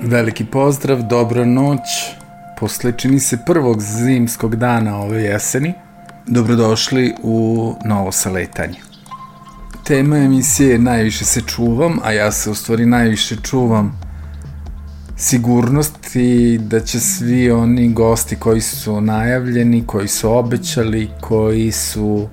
[0.00, 1.80] Veliki pozdrav, dobra noć.
[2.58, 5.74] Posle čini se prvog zimskog dana ove jeseni,
[6.26, 8.80] dobrodošli u novo saletanje.
[9.84, 14.00] Tema emisije je Najviše se čuvam, a ja se u stvari najviše čuvam
[15.16, 22.28] sigurnost i da će svi oni gosti koji su najavljeni, koji su obećali, koji su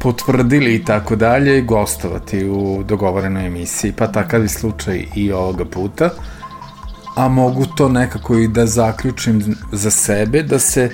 [0.00, 6.10] potvrdili i tako dalje, gostovati u dogovorenoj emisiji, pa takav je slučaj i ovoga puta
[7.16, 10.90] a mogu to nekako i da zaključim za sebe, da se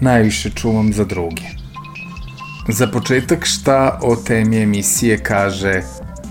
[0.00, 1.42] najviše čuvam za druge.
[2.68, 5.82] Za početak šta o temi emisije kaže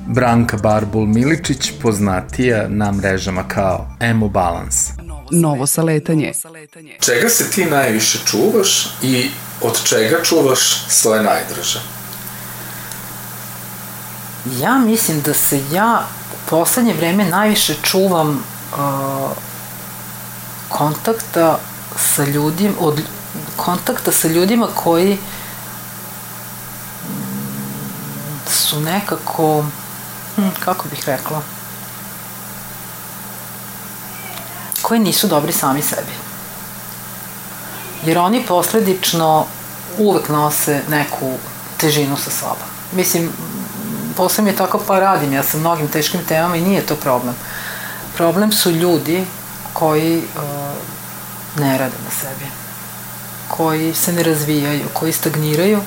[0.08, 4.94] Branka Barbul Miličić, poznatija na mrežama kao Emo Balance.
[5.32, 6.34] Novo saletanje.
[7.00, 9.30] Čega se ti najviše čuvaš i
[9.62, 11.80] od čega čuvaš svoje najdraže?
[14.62, 18.44] Ja mislim da se ja u poslednje vreme najviše čuvam
[20.70, 21.60] kontakta
[21.98, 23.02] sa ljudima, od
[23.56, 25.20] kontakta sa ljudima koji mm,
[28.50, 29.66] su nekako,
[30.36, 31.42] hm, kako bih rekla,
[34.82, 36.12] koji nisu dobri sami sebi.
[38.06, 39.46] Jer oni posledično
[39.98, 41.34] uvek nose neku
[41.78, 42.68] težinu sa sobom.
[42.92, 43.32] Mislim,
[44.18, 47.36] posle mi je tako pa radim, ja sa mnogim teškim temama i nije to problem.
[47.36, 47.57] Uh,
[48.18, 49.26] Problem su ljudi
[49.74, 52.46] koji uh, ne rade na sebi,
[53.48, 55.82] koji se ne razvijaju, koji stagniraju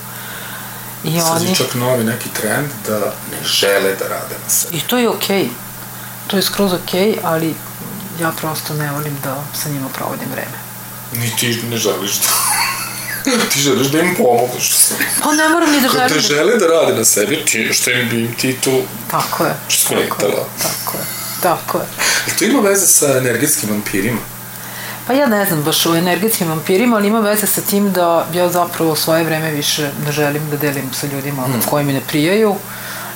[1.05, 1.49] i Sad oni...
[1.49, 2.99] je čak novi neki trend da
[3.31, 4.77] ne žele da rade na sebi.
[4.77, 5.43] I to je okej.
[5.45, 5.49] Okay.
[6.27, 7.55] To je skroz okej, okay, ali
[8.21, 10.59] ja prosto ne volim da sa njima provodim vreme.
[11.13, 12.29] Ni ti ne želiš da...
[13.53, 14.73] ti želiš da im pomoguš.
[15.23, 16.09] Pa ne moram ni da želim.
[16.09, 19.57] Kad te žele da rade na sebi, ti, što im bi ti tu tako je.
[19.89, 20.09] Tako je,
[20.63, 21.20] tako je.
[21.41, 21.85] Tako je.
[22.27, 24.21] I to ima veze sa energetskim vampirima?
[25.07, 28.49] Pa ja ne znam baš o energetskim vampirima, ali ima veze sa tim da ja
[28.49, 31.63] zapravo svoje vreme više ne želim da delim sa ljudima mm.
[31.71, 32.55] koji mi ne prijaju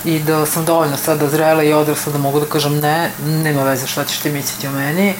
[0.05, 3.87] i da sam dovoljno sada zrela i odrasla da mogu da kažem ne, nema veze
[3.87, 5.15] šta ćeš ti misliti o meni,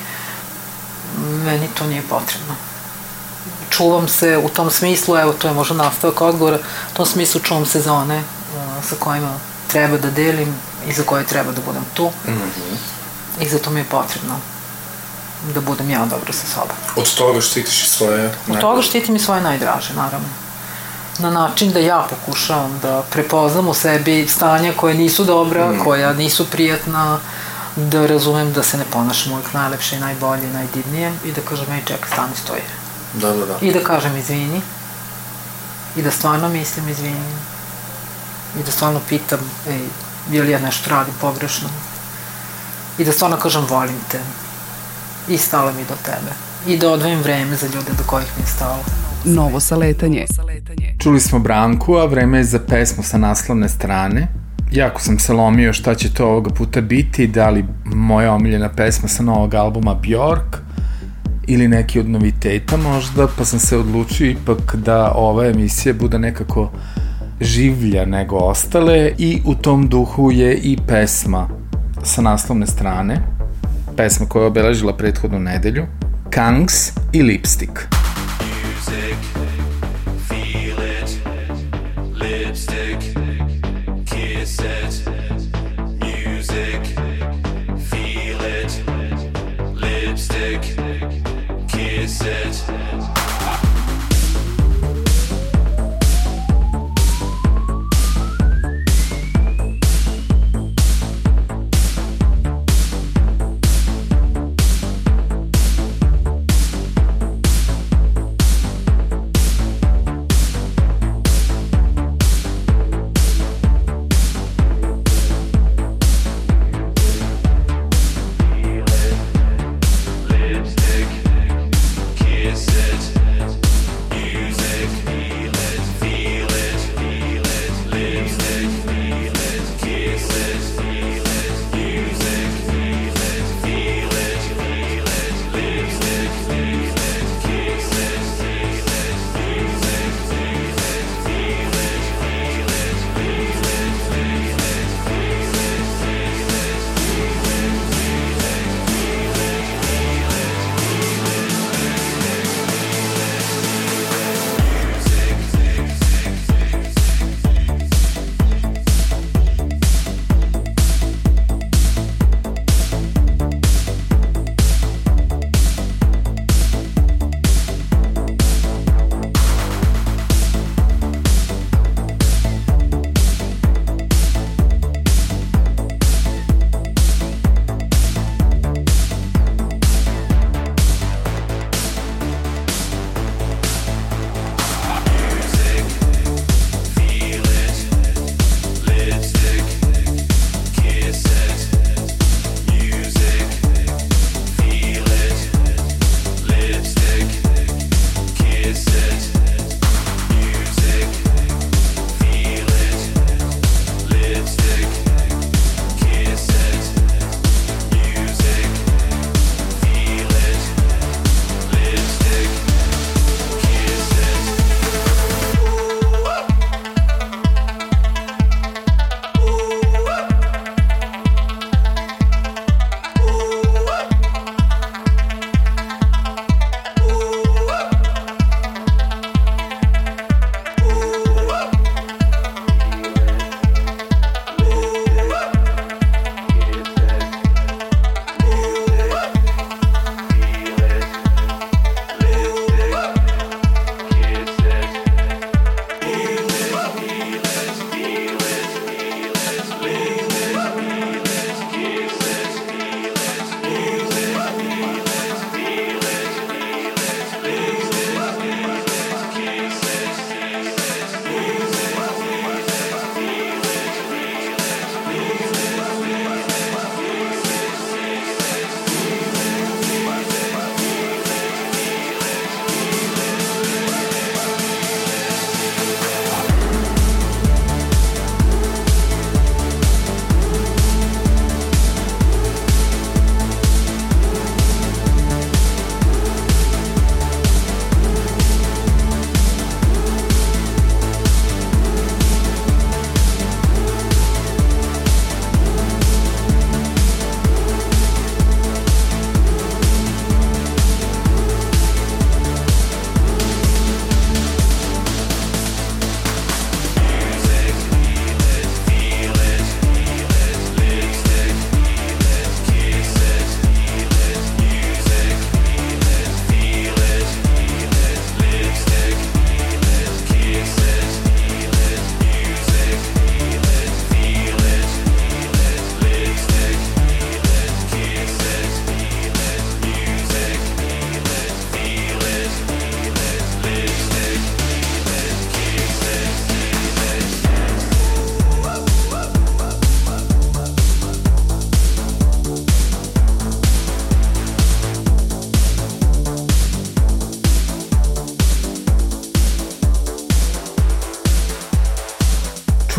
[1.45, 2.55] meni to nije potrebno.
[3.71, 6.59] Čuvam se u tom smislu, evo to je možda nastavak odgovora,
[6.93, 9.35] u tom smislu čuvam se za one uh, sa kojima
[9.69, 10.55] treba da delim
[10.89, 12.07] i za koje treba da budem tu.
[12.07, 13.43] Mm -hmm.
[13.43, 14.37] I zato mi je potrebno
[15.55, 16.77] da budem ja dobro sa sobom.
[16.97, 18.35] Od toga štitiš i svoje...
[18.49, 20.29] Od toga štitim i svoje najdraže, naravno.
[21.19, 25.79] Na način da ja pokušavam da prepoznam u sebi stanja koje nisu dobra, mm.
[25.85, 27.19] koja nisu prijatna,
[27.77, 31.73] da razumem da se ne ponašam uvijek najlepše i najbolje i najdivnije i da kažem,
[31.73, 32.63] ej, čekaj, stani, stoji.
[33.13, 33.59] Da, da, da.
[33.61, 34.63] I da kažem izvini.
[35.97, 37.37] I da stvarno mislim izvini.
[38.61, 39.81] I da stvarno pitam, ej,
[40.31, 41.69] je li ja nešto radim pogrešno.
[42.99, 44.21] I da stvarno kažem volim te.
[45.29, 46.33] I stalo mi do tebe.
[46.67, 48.79] I da odvojim vreme za ljude do kojih mi je stalo.
[49.25, 50.27] Novo saletanje.
[50.99, 54.29] Čuli smo Branku, a vreme je za pesmu sa naslovne strane.
[54.73, 59.09] Jako sam se lomio šta će to ovoga puta biti, da li moja omiljena pesma
[59.09, 60.57] sa novog albuma Bjork
[61.47, 66.71] ili neki od noviteta možda, pa sam se odlučio ipak da ova emisija bude nekako
[67.41, 71.49] življa nego ostale i u tom duhu je i pesma
[72.03, 73.21] sa naslovne strane,
[73.97, 75.87] pesma koja je obeležila prethodnu nedelju,
[76.31, 77.79] Kangs i Lipstick.
[77.81, 79.34] Imamo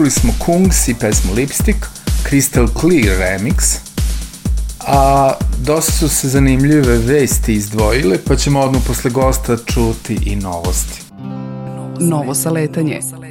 [0.06, 1.78] čuli smo Kungs i pesmu Lipstick,
[2.30, 3.78] Crystal Clear remix,
[4.80, 5.34] a
[5.64, 11.02] dosta su se zanimljive vesti izdvojile, pa ćemo odmah posle gosta čuti i novosti.
[12.00, 12.94] Novo saletanje.
[12.94, 13.25] Novo saletanje.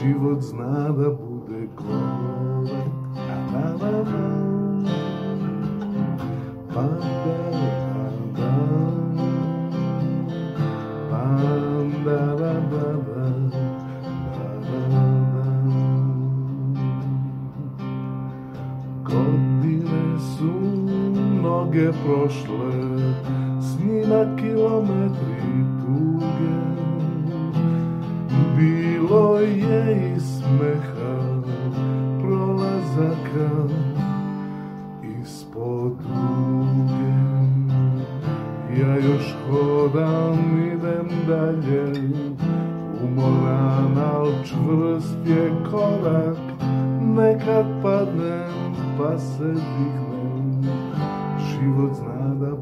[0.00, 2.99] život zna da bude klon.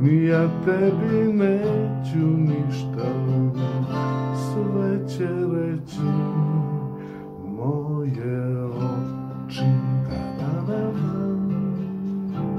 [0.00, 3.08] Ni ja tebi neću ništa,
[4.34, 6.08] sve će reći
[7.56, 9.64] moje oči.
[10.08, 10.92] Pa, da, da,
[12.32, 12.52] da,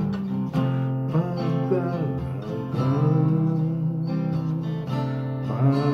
[5.47, 5.89] pa.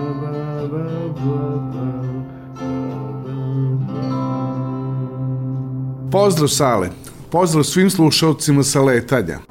[6.11, 6.89] Pozdrav Sale,
[7.31, 9.44] pozdrav svim slušalcima sa letanja.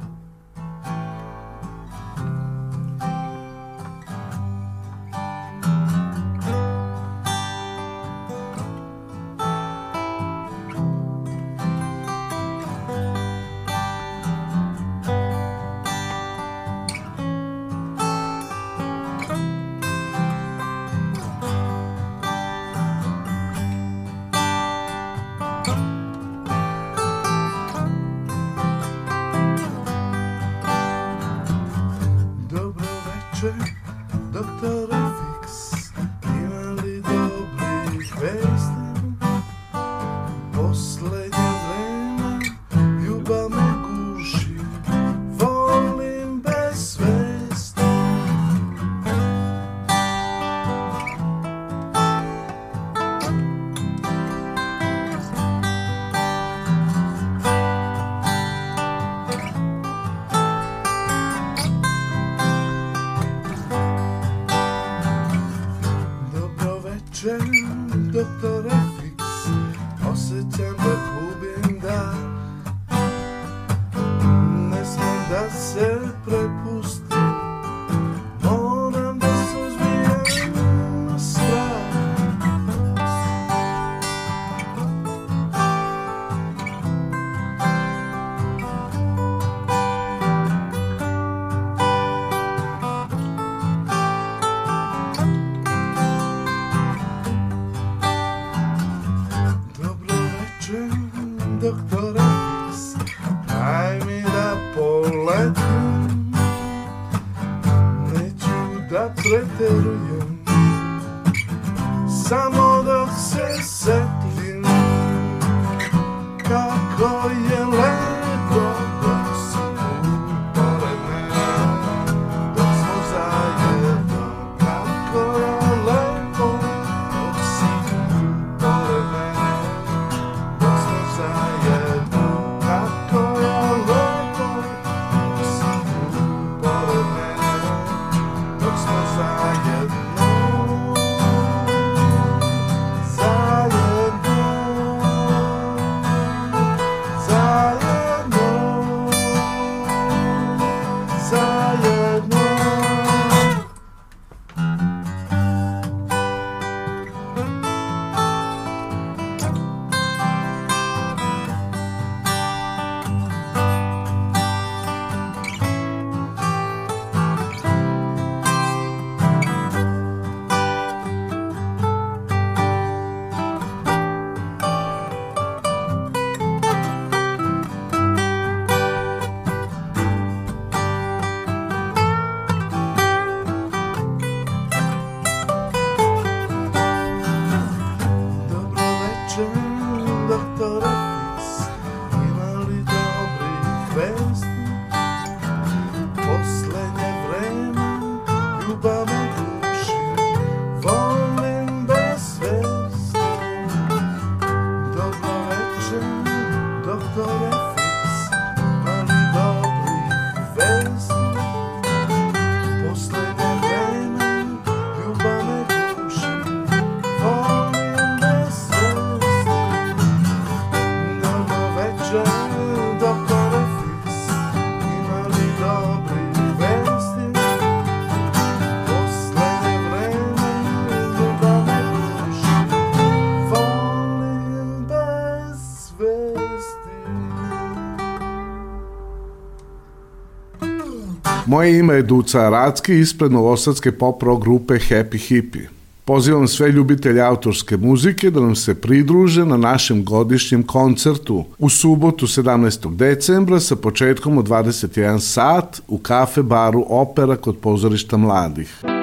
[241.54, 245.68] Moje ime je Duca Aracki ispred novosadske pop rock grupe Happy Hippie.
[246.04, 252.26] Pozivam sve ljubitelje autorske muzike da nam se pridruže na našem godišnjem koncertu u subotu
[252.26, 252.96] 17.
[252.96, 258.93] decembra sa početkom od 21 sat u kafe baru Opera kod pozorišta mladih.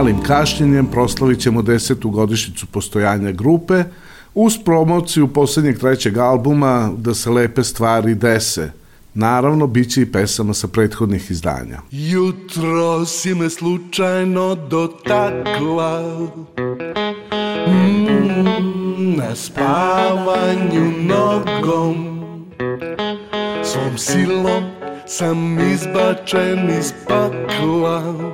[0.00, 3.84] malim kašljenjem proslavit ćemo desetu godišnicu postojanja grupe
[4.34, 8.70] uz promociju poslednjeg trećeg albuma Da se lepe stvari dese.
[9.14, 11.80] Naravno, bit će i pesama sa prethodnih izdanja.
[11.90, 16.02] Jutro si me slučajno dotakla
[17.68, 22.20] mm, Na spavanju nogom
[23.64, 24.64] Svom silom
[25.06, 28.29] sam izbačen iz pakla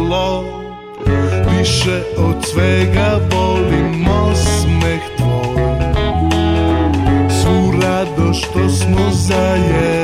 [0.00, 0.44] bilo
[1.58, 5.62] Više od svega volim osmeh tvoj.
[7.42, 9.99] Svu rado što smo zajedno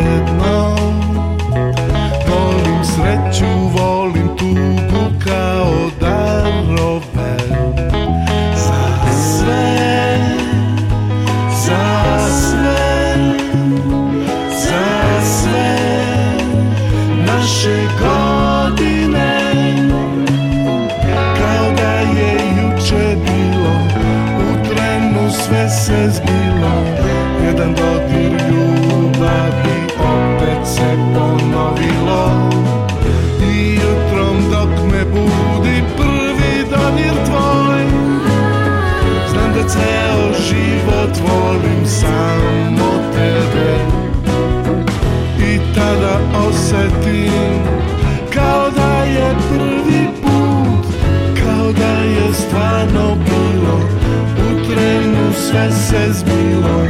[55.96, 56.87] se zbilo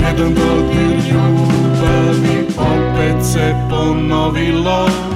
[0.00, 5.15] Jedan dodir ljubavi opet se ponovilo.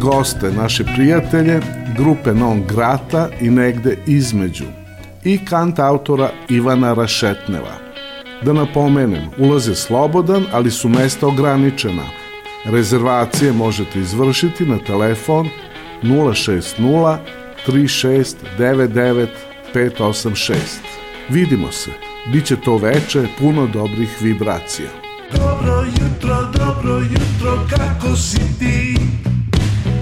[0.00, 1.60] Goste, naše prijatelje,
[1.96, 4.64] grupe Non Grata i negde između
[5.24, 7.74] i kant autora Ivana Rašetneva.
[8.42, 12.04] Da napomenem, ulaz je slobodan, ali su mesta ograničena.
[12.64, 15.48] Rezervacije možete izvršiti na telefon
[16.02, 17.16] 060
[17.66, 19.26] 3699
[19.74, 20.54] 586.
[21.28, 21.90] Vidimo se.
[22.32, 24.88] Biće to veče puno dobrih vibracija.
[25.32, 28.97] Dobro jutro, dobro jutro, kako si ti?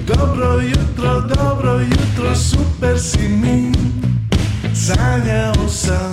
[0.07, 3.73] Dobro jutro, dobro jutro, super si mi.
[4.75, 6.13] Sanjao sam,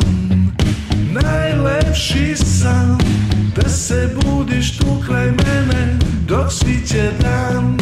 [1.11, 2.97] najlepši sam.
[3.55, 7.77] Da se budiš tu kraj mene, dok sviće dan.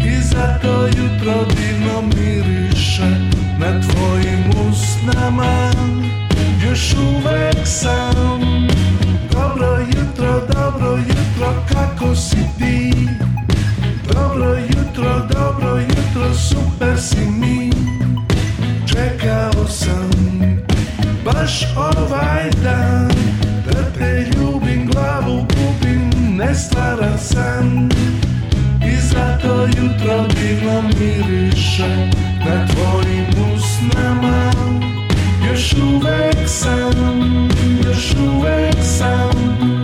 [0.00, 3.10] I zato jutro divno miriše
[3.58, 5.70] na tvojim usnama.
[6.68, 8.50] Još uvek sam.
[9.32, 12.93] Dobro jutro, dobro jutro, kako si ti?
[14.34, 17.70] Dobro jutro, dobro jutro, super si mi.
[18.86, 20.10] Čekao sam
[21.24, 23.10] baš ovaj dan
[23.66, 27.88] Da te ljubim, glavu gubim, nestvaran sam
[28.86, 32.10] I zato jutro divno miriše
[32.46, 34.52] na tvojim usnama.
[35.50, 36.92] Još uvek sam,
[37.86, 39.83] još uvek sam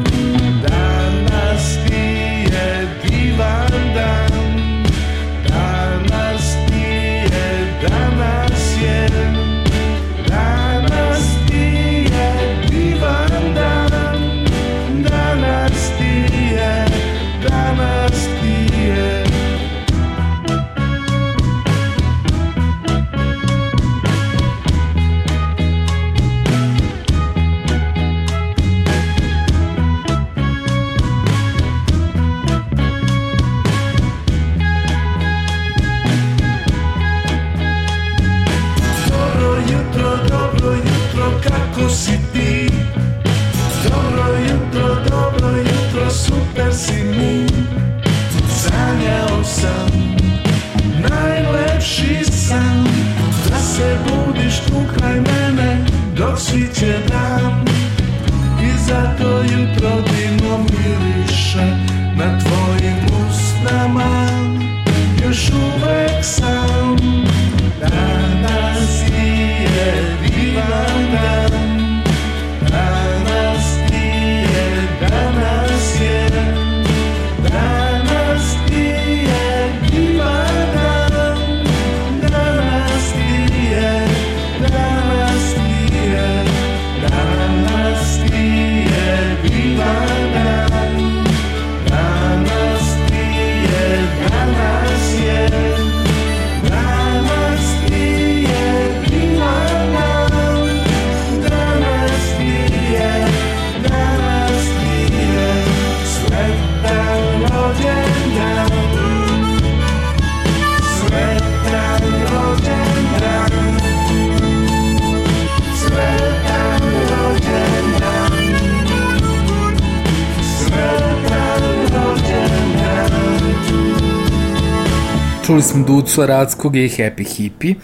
[126.11, 127.75] Čuli smo Ducu Aradskog i Happy Hippie.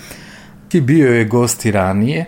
[0.73, 2.25] I bio je gost i ranije.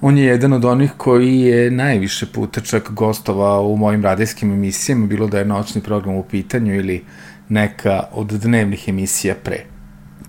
[0.00, 5.06] On je jedan od onih koji je najviše puta čak gostovao u mojim radijskim emisijama,
[5.06, 7.04] bilo da je noćni program u pitanju ili
[7.48, 9.64] neka od dnevnih emisija pre.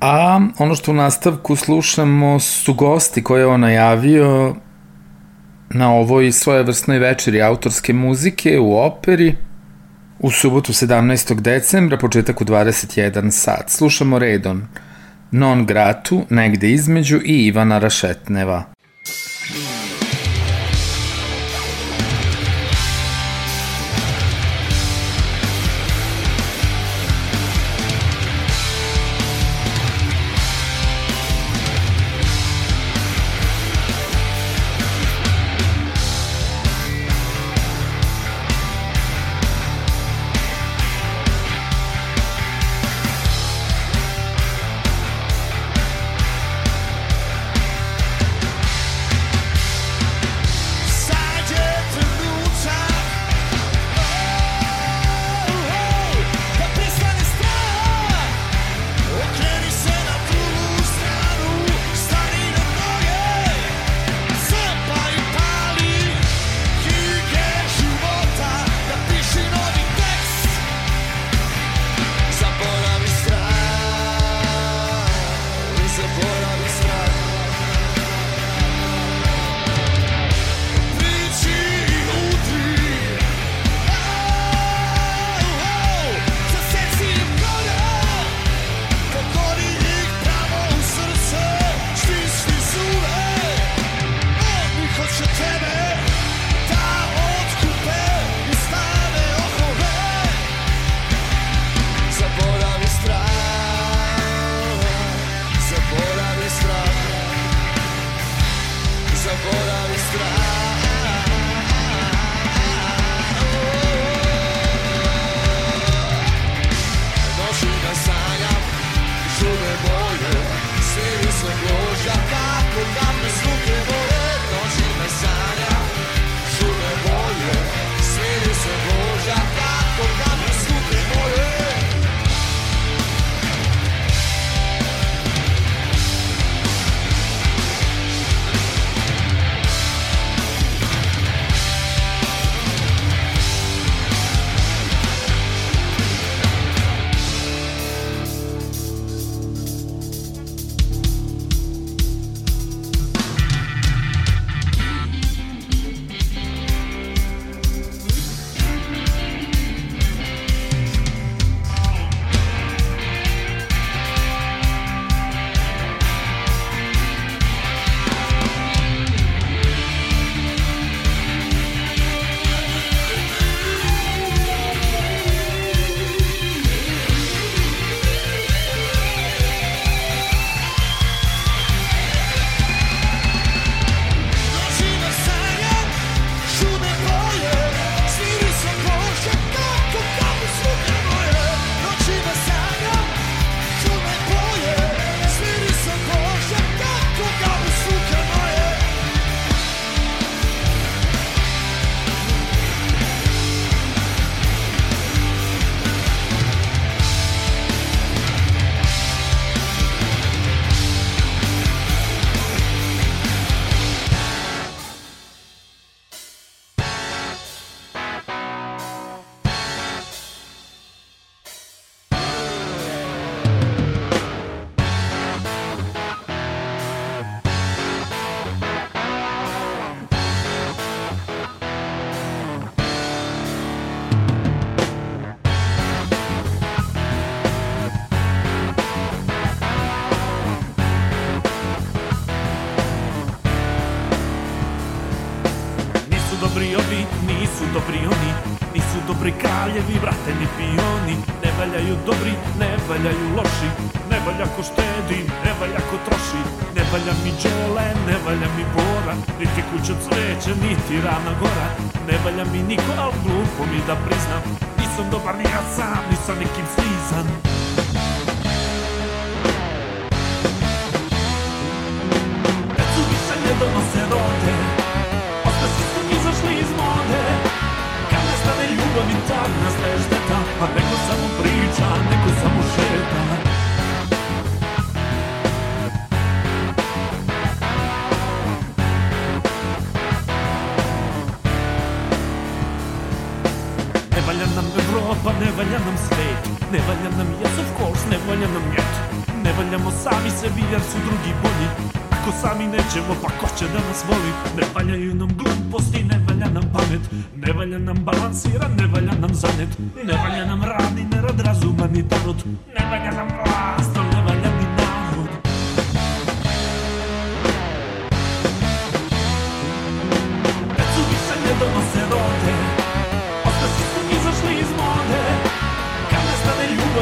[0.02, 4.56] A ono što u nastavku slušamo su gosti koje je on najavio
[5.70, 9.36] na ovoj svojevrsnoj večeri autorske muzike u operi
[10.20, 11.42] u subotu 17.
[11.42, 13.70] decembra, početak u 21 sat.
[13.70, 14.64] Slušamo redom
[15.32, 18.64] Non Gratu, negde između i Ivana Rašetneva.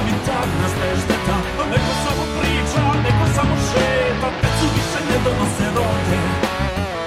[0.07, 4.99] Nestane ljubav i tad nastaje šteta A neko samo priča, neko samo šeta Decu više
[5.09, 6.19] ne donose rode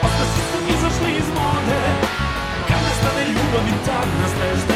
[0.06, 1.82] Ostaci su izašli iz mode
[2.68, 3.74] Kad nestane ljubav i
[4.22, 4.69] nastaje šteta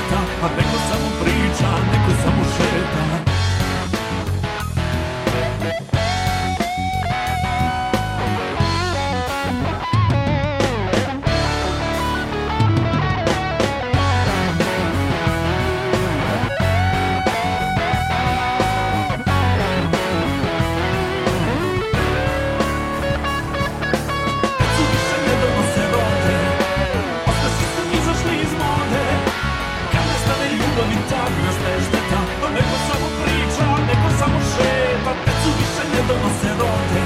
[36.34, 37.04] donose rode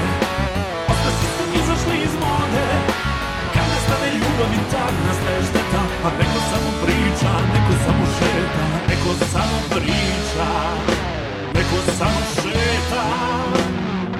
[0.89, 2.67] Ostaci su izašli iz mode
[3.53, 5.81] Kad nestane ljubav i tad nastaje šteta.
[6.05, 8.63] A neko samo priča, neko samo šeta.
[8.89, 10.49] Neko samo priča
[11.55, 13.03] Neko samo šeta.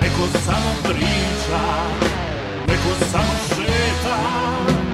[0.01, 1.61] Neko samo priča
[2.67, 4.88] Neko samo šeta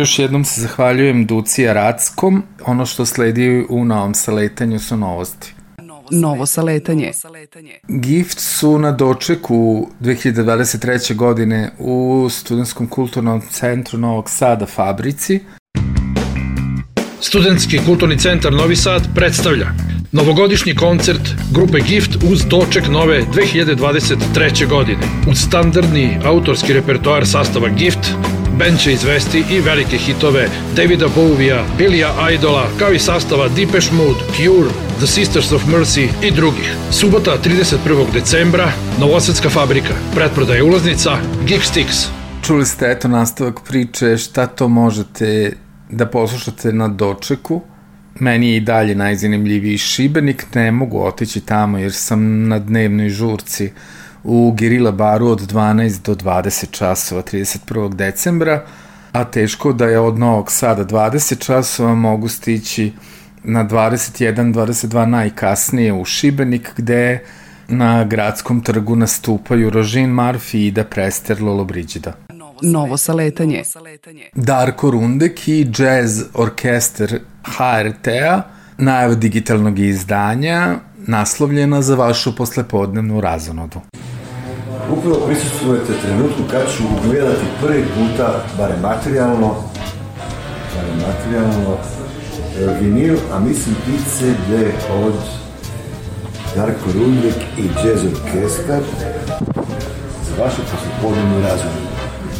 [0.00, 2.42] Još jednom se zahvaljujem Duci Arackom.
[2.66, 5.54] Ono što sledi u novom saletanju su novosti.
[6.10, 7.12] Novo saletanje.
[7.88, 11.14] Gift su na dočeku 2023.
[11.14, 15.40] godine u Studentskom kulturnom centru Novog Sada Fabrici.
[17.20, 19.66] Studentski kulturni centar Novi Sad predstavlja
[20.12, 21.22] novogodišnji koncert
[21.52, 24.68] grupe Gift uz doček nove 2023.
[24.68, 25.02] godine.
[25.30, 28.12] Uz standardni autorski repertoar sastava Gift,
[28.60, 34.20] band će izvesti i velike hitove Davida Bovija, Billya Idola, kao i sastava Depeche Mode,
[34.36, 36.74] Cure, The Sisters of Mercy i drugih.
[36.90, 38.12] Subota 31.
[38.12, 41.10] decembra, Novosadska fabrika, pretprodaje ulaznica,
[41.46, 41.96] Geek Sticks.
[42.46, 45.52] Čuli ste eto nastavak priče šta to možete
[45.90, 47.62] da poslušate na dočeku.
[48.14, 53.72] Meni je i dalje najzanimljiviji Šibenik, ne mogu otići tamo jer sam na dnevnoj žurci
[54.24, 57.94] u Gerila baru od 12 do 20 časova 31.
[57.94, 58.64] decembra,
[59.12, 62.92] a teško da je od Novog Sada 20 časova mogu stići
[63.44, 67.24] na 21, 22 najkasnije u Šibenik gde
[67.68, 72.12] na gradskom trgu nastupaju Rožin Marfi i Ida Prester Lollobrigida.
[72.62, 73.62] Novo saletanje.
[74.34, 78.42] Darko Rundek i jazz orkester HRT-a,
[78.78, 83.80] najava digitalnog izdanja, naslovljena za vašu poslepodnevnu razonodu.
[84.92, 89.54] Upravo prisustujete trenutku kad ću gledati prvi puta, barem materijalno,
[90.74, 91.76] barem materijalno,
[92.58, 94.50] e, vinil, a mislim i CD
[95.04, 95.14] od
[96.56, 98.82] Darko Rundek i Jazz Orkestar
[100.26, 101.86] za vašu poslijepodnevnu razmenu.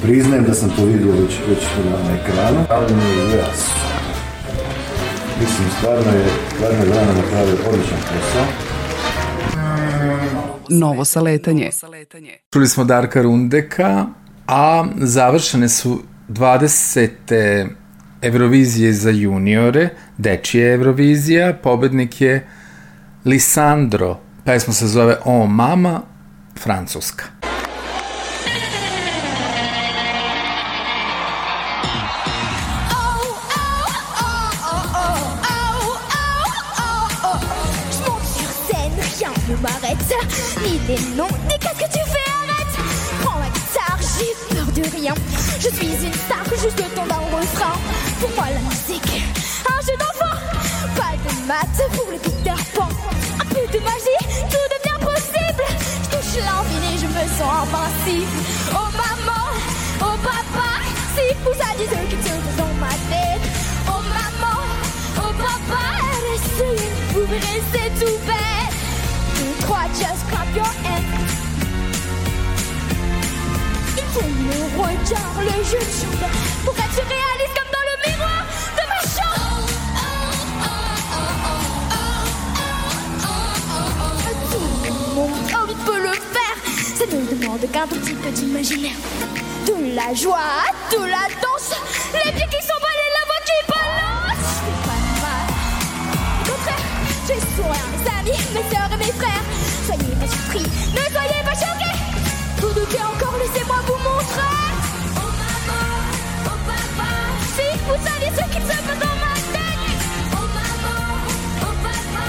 [0.02, 1.62] Priznajem da sam to vidio već, već
[2.06, 3.70] na ekranu, ali mi je jas.
[5.40, 8.69] Mislim, stvarno je, stvarno je Vrana napravio odličan posao.
[10.70, 11.70] Novo saletanje.
[12.52, 14.06] Čuli smo Darka Rundeka,
[14.46, 17.68] a završene su 20.
[18.22, 22.46] Eurovizije za juniore, dečije Eurovizija, pobednik je
[23.24, 26.02] Lisandro, pesma se zove O mama,
[26.58, 27.39] francuska.
[40.90, 42.76] Les noms, ni qu'est-ce que tu fais, arrête?
[43.22, 45.14] Prends ma guitare, j'ai peur de rien.
[45.60, 47.78] Je suis une star, juste le temps d'un refrain.
[48.20, 49.22] Pour moi, la musique,
[49.70, 50.36] un jeu d'enfant.
[50.96, 52.88] Pas de maths pour le Peter Pan.
[53.38, 54.18] Un peu de magie,
[54.50, 55.64] tout devient possible.
[56.02, 58.42] Je touche l'infini, je me sens invincible.
[58.72, 59.46] Oh maman,
[60.00, 60.70] oh papa,
[61.14, 63.46] si vous aviez ce qui dans ma tête.
[63.86, 64.58] Oh maman,
[65.18, 65.84] oh papa,
[66.32, 66.82] restez,
[67.14, 68.69] vous restez tout bête.
[69.70, 71.04] Just clap your hands.
[73.96, 76.28] Il faut le regard, le jeu de chambre
[76.64, 78.40] pour être réaliste comme dans le miroir
[78.76, 79.68] de ma chambre.
[84.50, 86.58] Tout le monde de le faire.
[86.96, 88.98] Ça ne demande qu'un petit peu d'imaginaire.
[89.66, 91.74] De la joie, de la danse,
[92.12, 93.12] les pieds qui s'emballent et
[97.58, 99.44] mes amis, mes soeurs et mes frères.
[99.86, 101.98] Soyez pas surpris, ne soyez pas choqués.
[102.60, 104.56] Vous doutez encore, laissez-moi vous montrer.
[105.16, 105.86] Oh maman,
[106.46, 107.10] oh papa,
[107.56, 110.00] si vous saviez ce qu'il se passe dans ma tête.
[110.32, 111.02] Oh maman,
[111.62, 112.26] oh papa,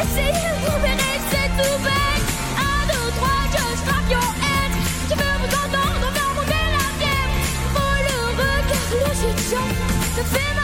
[0.00, 1.18] essayez, vous verrez,
[1.58, 2.26] tout bête.
[2.58, 4.74] Un, deux, trois, just clap your hands.
[5.08, 7.34] Je veux vous entendre faire monter la fièvre.
[7.74, 9.82] Oh le regard, le de chambre,
[10.16, 10.61] me fait ma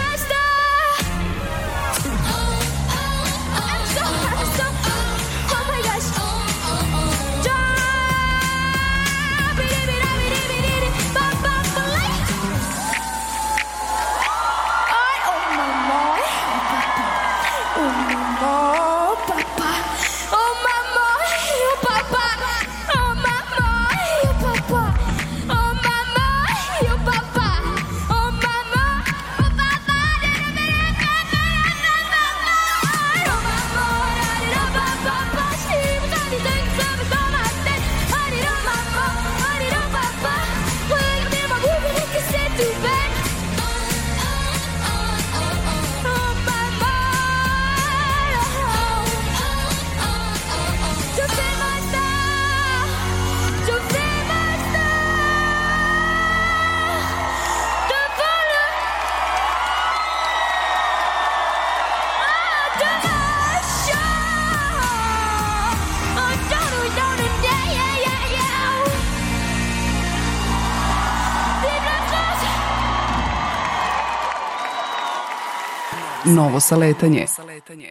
[76.34, 77.26] Novo saletanje.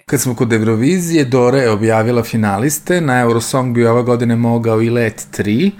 [0.05, 4.89] Kad smo kod Eurovizije, Dora je objavila finaliste, na Eurosong bi ova godine mogao i
[4.89, 5.71] Let 3,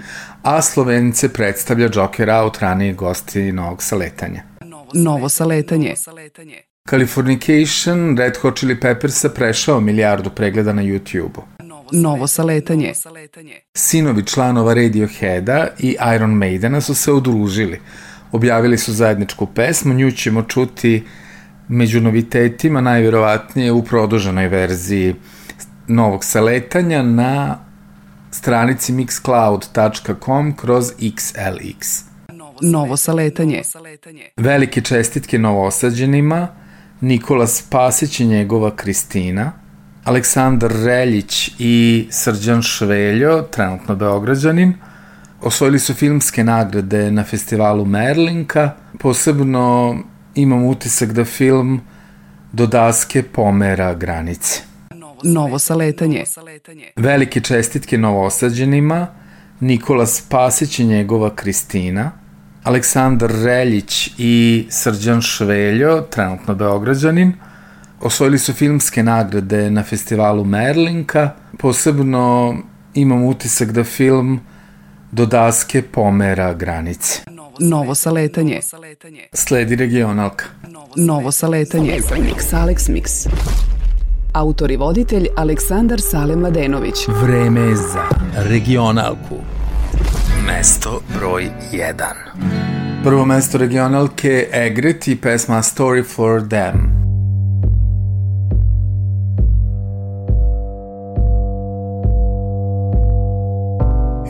[0.42, 4.42] a Slovenice predstavlja Joker Out, ranije gosti novog saletanja.
[4.94, 5.94] Novo saletanje.
[6.90, 11.42] Californication Red Hot Chili Peppersa prešao milijardu pregleda na YouTube-u.
[11.92, 12.92] Novo saletanje.
[13.76, 17.80] Sinovi članova Radioheada i Iron Maidena su se udružili.
[18.32, 21.04] Objavili su zajedničku pesmu, nju ćemo čuti
[21.68, 25.14] među novitetima, najverovatnije u produženoj verziji
[25.88, 27.58] novog saletanja na
[28.30, 32.02] stranici mixcloud.com kroz XLX.
[32.62, 33.62] Novo saletanje.
[34.36, 36.48] Velike čestitke novosađenima,
[37.00, 39.52] Nikola Spasić i njegova Kristina,
[40.04, 44.74] Aleksandar Reljić i Srđan Šveljo, trenutno Beograđanin,
[45.42, 49.96] osvojili su filmske nagrade na festivalu Merlinka, posebno
[50.40, 51.80] imam utisak da film
[52.52, 54.60] do daske pomera granice.
[55.24, 56.24] Novo saletanje.
[56.96, 59.06] Velike čestitke novosađenima,
[59.60, 62.10] Nikola Spasić i njegova Kristina,
[62.64, 67.32] Aleksandar Reljić i Srđan Šveljo, trenutno Beograđanin,
[68.00, 72.56] osvojili su filmske nagrade na festivalu Merlinka, posebno
[72.94, 74.40] imam utisak da film
[75.12, 77.37] do daske pomera granice.
[77.60, 78.60] Novo saletanje.
[79.32, 80.44] Sledi regionalka.
[80.96, 82.00] Novo saletanje.
[82.18, 83.28] Mix Alex Mix.
[84.32, 86.94] Autor i voditelj Aleksandar Sale Mladenović.
[87.08, 89.36] Vreme je za regionalku.
[90.46, 91.94] Mesto broj 1.
[93.04, 97.07] Prvo mesto regionalke Egret i pesma Story for Them.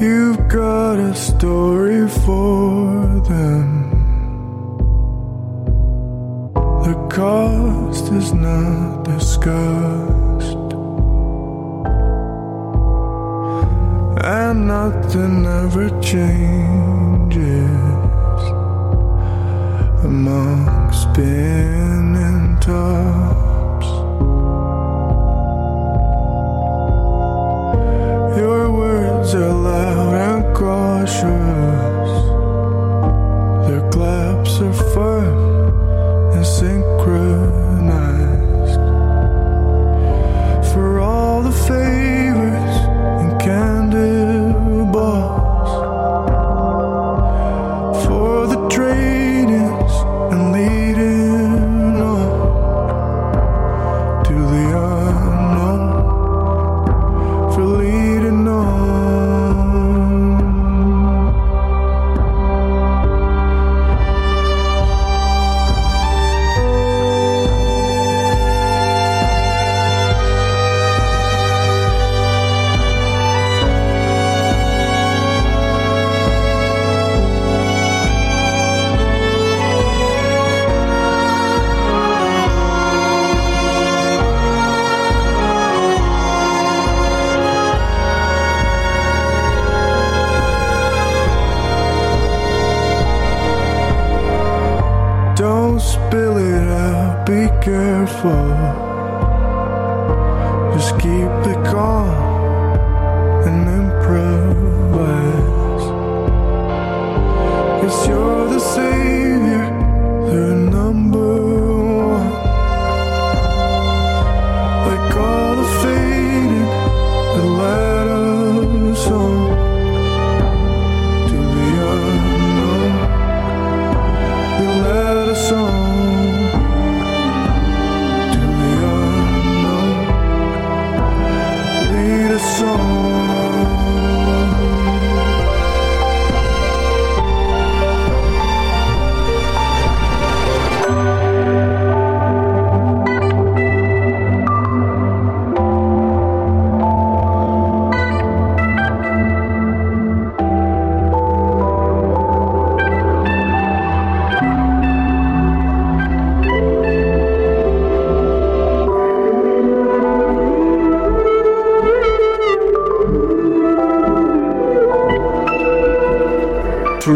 [0.00, 3.90] You've got a story for them.
[6.54, 10.72] The cost is not discussed,
[14.22, 17.34] and nothing ever changes
[20.04, 23.47] among spinning tops.
[29.34, 31.22] Are loud and cautious.
[33.68, 38.17] Their claps are firm and synchronized.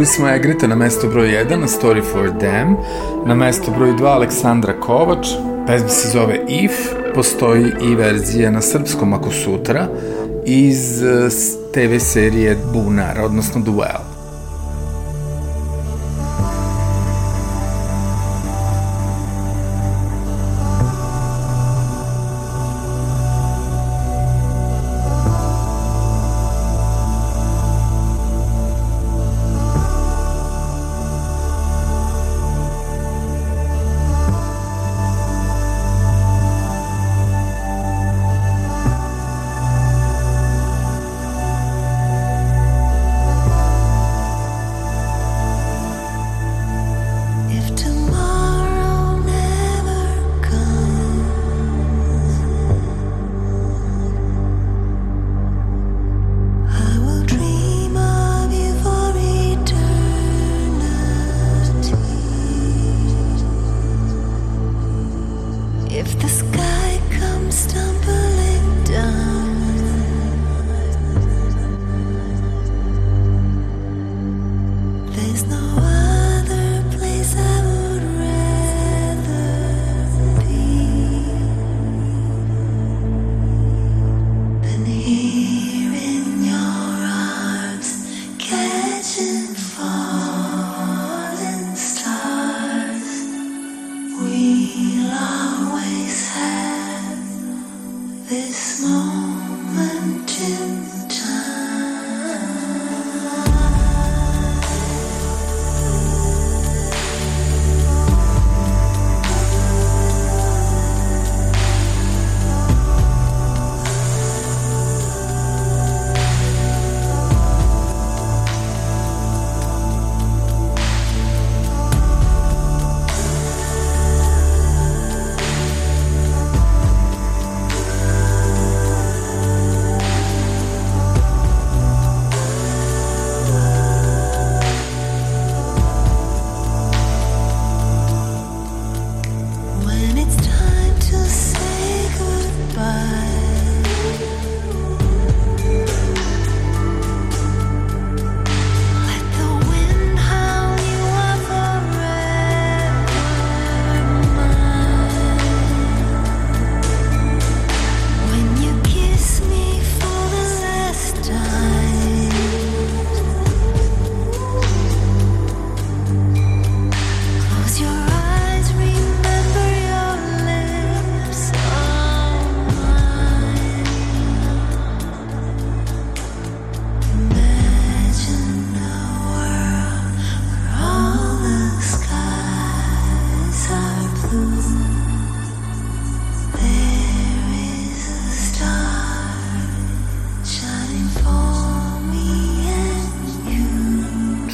[0.03, 2.77] Čuli smo Egreta na mesto broj 1, na Story for Them,
[3.27, 5.29] na mesto broj 2 Aleksandra Kovač,
[5.67, 6.73] pesma se zove If,
[7.15, 9.87] postoji i verzija na srpskom ako sutra,
[10.45, 11.29] iz eh,
[11.75, 14.02] TV serije Bunar, odnosno Duel.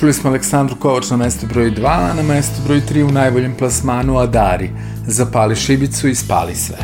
[0.08, 3.54] Čuli smo Aleksandru Kovač na mestu broj 2, a na mestu broj 3 u najboljem
[3.54, 4.70] plasmanu Adari.
[5.06, 6.76] Zapali šibicu i spali sve.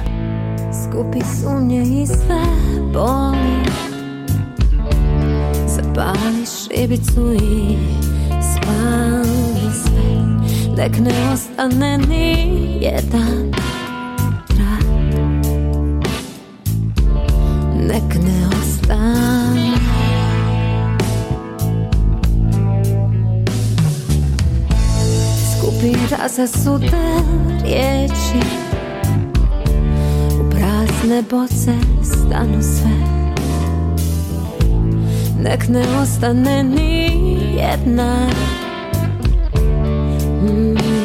[0.85, 2.43] Skupi sumnje i sve
[2.93, 3.65] boli
[5.67, 7.77] Zapali šibicu i
[8.29, 13.64] spali sve Nek ne ostane ni jedan
[26.35, 26.97] Skupi razasute
[27.65, 28.47] riječi.
[30.41, 31.73] U prazne boce
[32.03, 32.91] stanu sve.
[35.43, 37.11] Nek ne ostane ni
[37.57, 38.27] jedna.
[40.43, 41.04] Mm,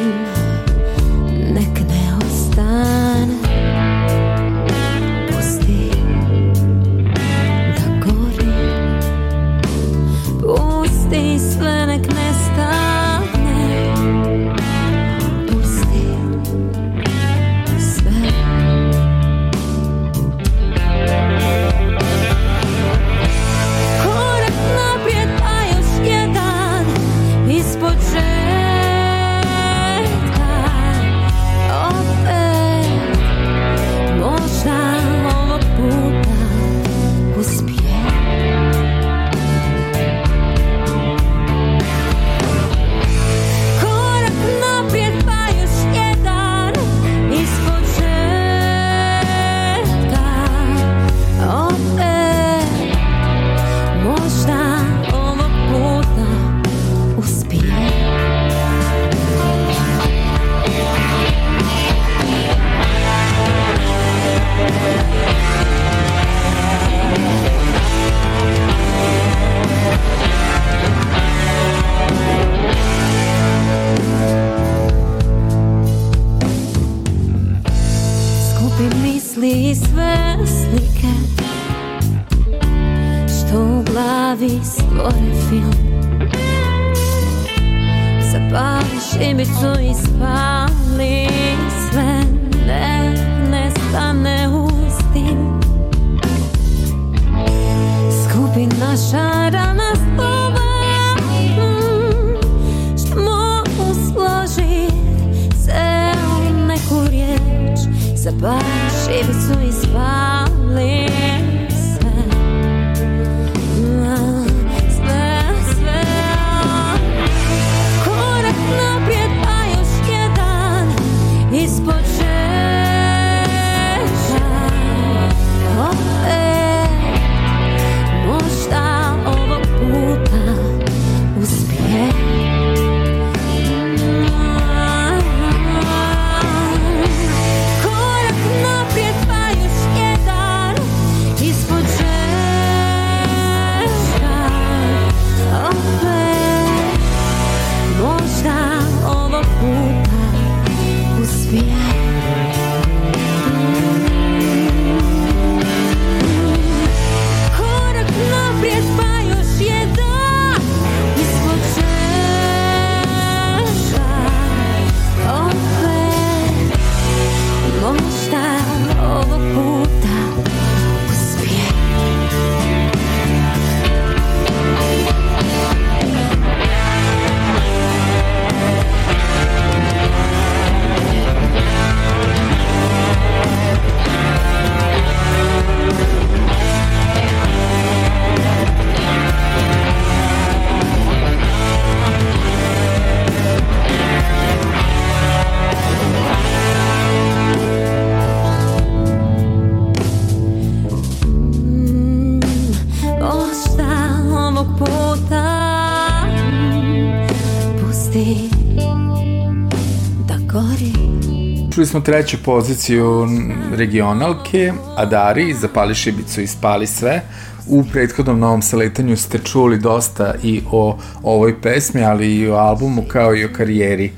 [211.89, 213.27] smo treću poziciju
[213.75, 217.21] regionalke, Adari, Zapali šibicu i spali sve.
[217.67, 223.03] U prethodnom novom saletanju ste čuli dosta i o ovoj pesmi, ali i o albumu
[223.07, 224.11] kao i o karijeri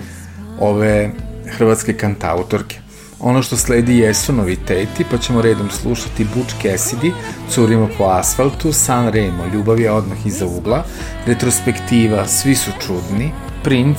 [0.59, 1.09] ove
[1.47, 2.80] hrvatske kantautorke.
[3.19, 7.11] Ono što sledi jesu noviteti, pa ćemo redom slušati Butch Cassidy,
[7.49, 10.84] Curimo po asfaltu, San Remo, Ljubav je odmah iza ugla,
[11.26, 13.32] Retrospektiva, Svi su čudni,
[13.63, 13.97] Princ,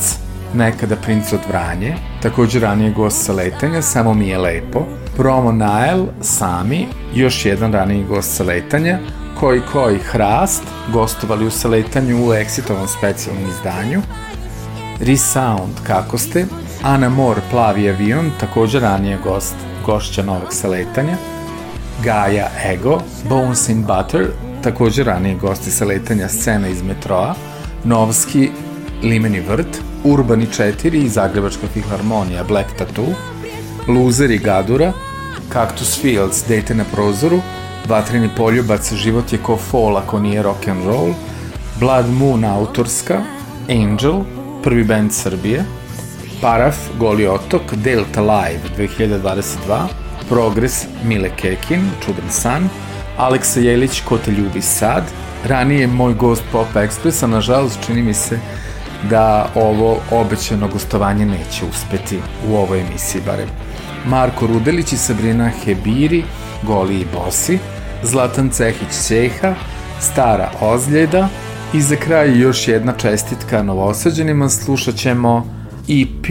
[0.54, 4.86] nekada princ od Vranje, također ranije gost sa letanja, samo mi je lepo,
[5.16, 8.98] Promo Nael, Sami, još jedan raniji gost sa letanja,
[9.40, 14.02] Koji Koji Hrast, gostovali u saletanju u Exitovom specijalnom izdanju.
[15.00, 16.46] Resound Kako ste,
[16.82, 19.54] Ana Mor Plavi avion, također ranije gost,
[19.86, 21.16] gošća novog saletanja.
[22.04, 24.26] Gaja Ego, Bones in Butter,
[24.62, 27.34] također ranije gosti saletanja scena iz metroa.
[27.84, 28.50] Novski,
[29.02, 33.14] Limeni vrt, Urbani 4 i Zagrebačka filharmonija Black Tattoo,
[33.88, 34.92] Luzeri Gadura,
[35.52, 37.40] Cactus Fields, Dejte na prozoru,
[37.88, 41.14] Vatreni poljubac, Život je ko fol ako nije rock and roll,
[41.80, 43.22] Blood Moon autorska,
[43.68, 44.22] Angel,
[44.62, 45.64] prvi band Srbije,
[46.40, 49.86] Paraf, Goli otok, Delta Live 2022,
[50.28, 52.68] Progres, Mile Kekin, Čudan san,
[53.18, 55.02] Aleksa Jelić, Ko te ljubi sad,
[55.44, 58.38] ranije moj gost Pop Expressa, nažalost čini mi se
[59.10, 63.48] da ovo obećano gostovanje neće uspeti u ovoj emisiji barem.
[64.06, 66.24] Marko Rudelić i Sabrina Hebiri,
[66.62, 67.58] Goli i Bosi,
[68.02, 69.54] Zlatan Cehić Ceha,
[70.00, 71.28] Stara ozljeda
[71.74, 75.46] i za kraj još jedna čestitka novosađenima, slušat ćemo
[75.88, 76.26] EP,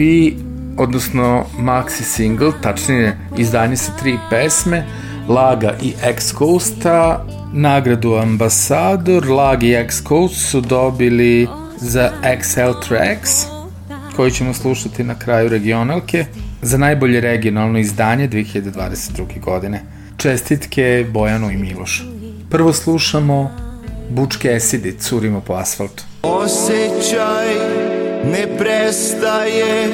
[0.78, 4.86] odnosno maxi single, tačnije izdanje sa tri pesme,
[5.28, 11.48] Laga i X Coasta, nagradu Ambasador, Lag i X Coast su dobili
[11.82, 13.30] za XL Tracks,
[14.16, 16.24] koji ćemo slušati na kraju regionalke,
[16.62, 19.40] za najbolje regionalno izdanje 2022.
[19.40, 19.82] godine.
[20.16, 22.04] Čestitke Bojanu i Milošu.
[22.50, 23.50] Prvo slušamo
[24.10, 26.04] Bučke Esidi, curimo po asfaltu.
[26.22, 27.48] Osjećaj
[28.24, 29.88] ne prestaje,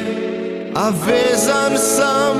[0.74, 2.36] a vezan sam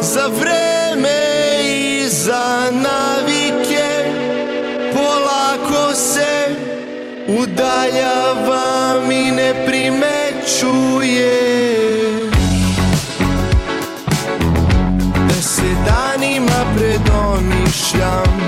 [0.00, 1.18] za vreme
[1.64, 3.15] i za navike.
[7.28, 11.26] Udaljavam i ne primećuje
[15.28, 18.40] Da se danima predomišljam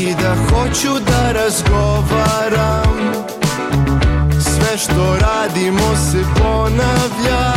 [0.00, 2.94] I da hoću da razgovaram.
[4.40, 7.54] Sve što radimo se ponavlja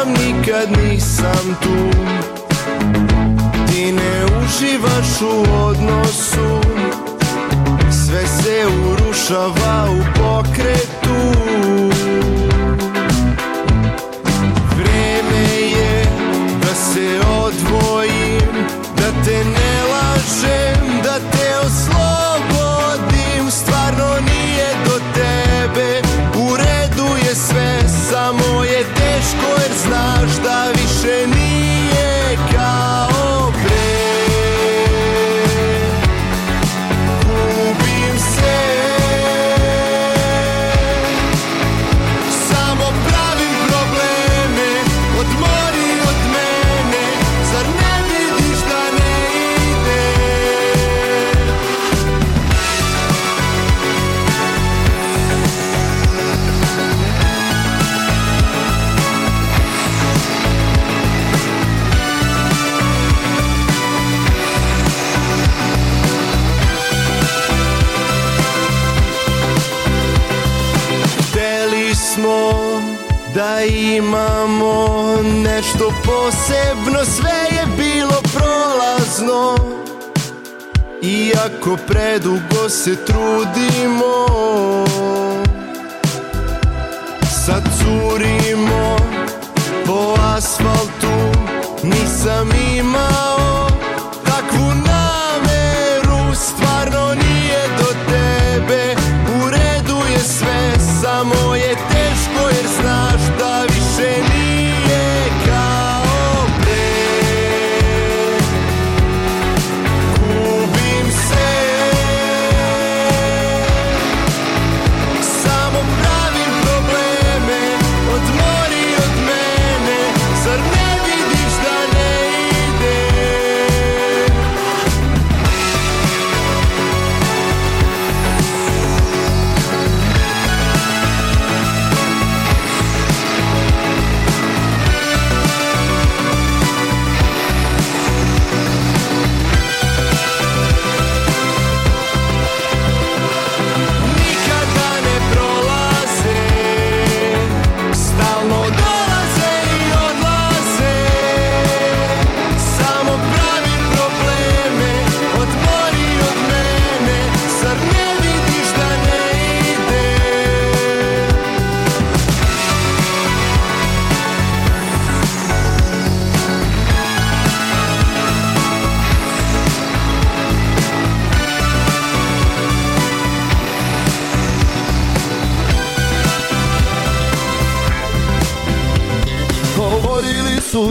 [0.00, 1.98] trebam nikad nisam tu.
[3.66, 6.60] Ti ne uživaš u odnosu.
[7.90, 11.40] Sve se urušava u pokretu
[30.20, 30.79] jer
[76.04, 79.56] posebno Sve je bilo prolazno.
[81.02, 84.26] Iako predugo se trudimo
[87.46, 88.96] Sad curimo
[89.86, 91.40] po asfaltu
[91.82, 93.69] Nisam imao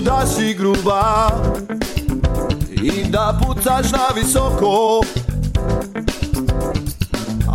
[0.10, 1.30] da si gruba
[2.84, 5.01] I da pucaš na visoko.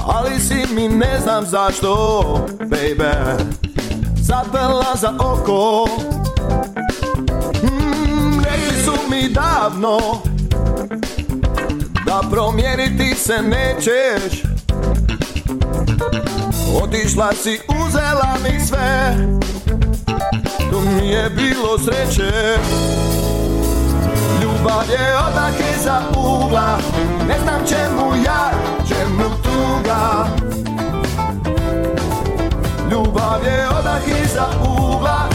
[0.07, 1.97] Ali si mi ne znam zašto,
[2.61, 3.45] baby.
[4.17, 5.89] Zapela za oko.
[7.63, 9.99] Mm, Rekli su mi davno
[12.07, 14.43] Da promijeniti se nećeš.
[16.83, 19.17] Otišla si, uzela mi sve
[20.81, 22.59] mi je bilo sreće.
[24.43, 26.79] Ljubav je odmah iza ugla.
[27.29, 28.51] Ne znam čemu ja,
[28.89, 30.27] čemu tuga.
[32.91, 35.34] Ljubav je odmah iza ugla.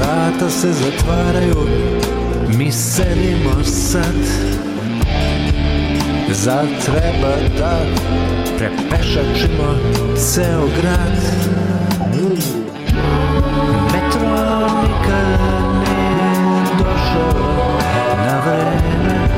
[0.00, 1.66] vrata se zatvaraju
[2.58, 4.14] Mi sedimo sad.
[6.30, 7.78] Za treba da
[8.58, 9.74] prepešačimo
[10.16, 11.40] ceo grad.
[13.92, 14.30] Metro
[14.82, 17.78] nikada nije došao
[18.16, 19.28] na vreme.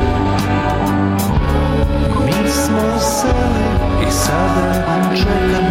[2.27, 3.53] Mi smo sad
[4.09, 4.83] i sada
[5.17, 5.62] čekamo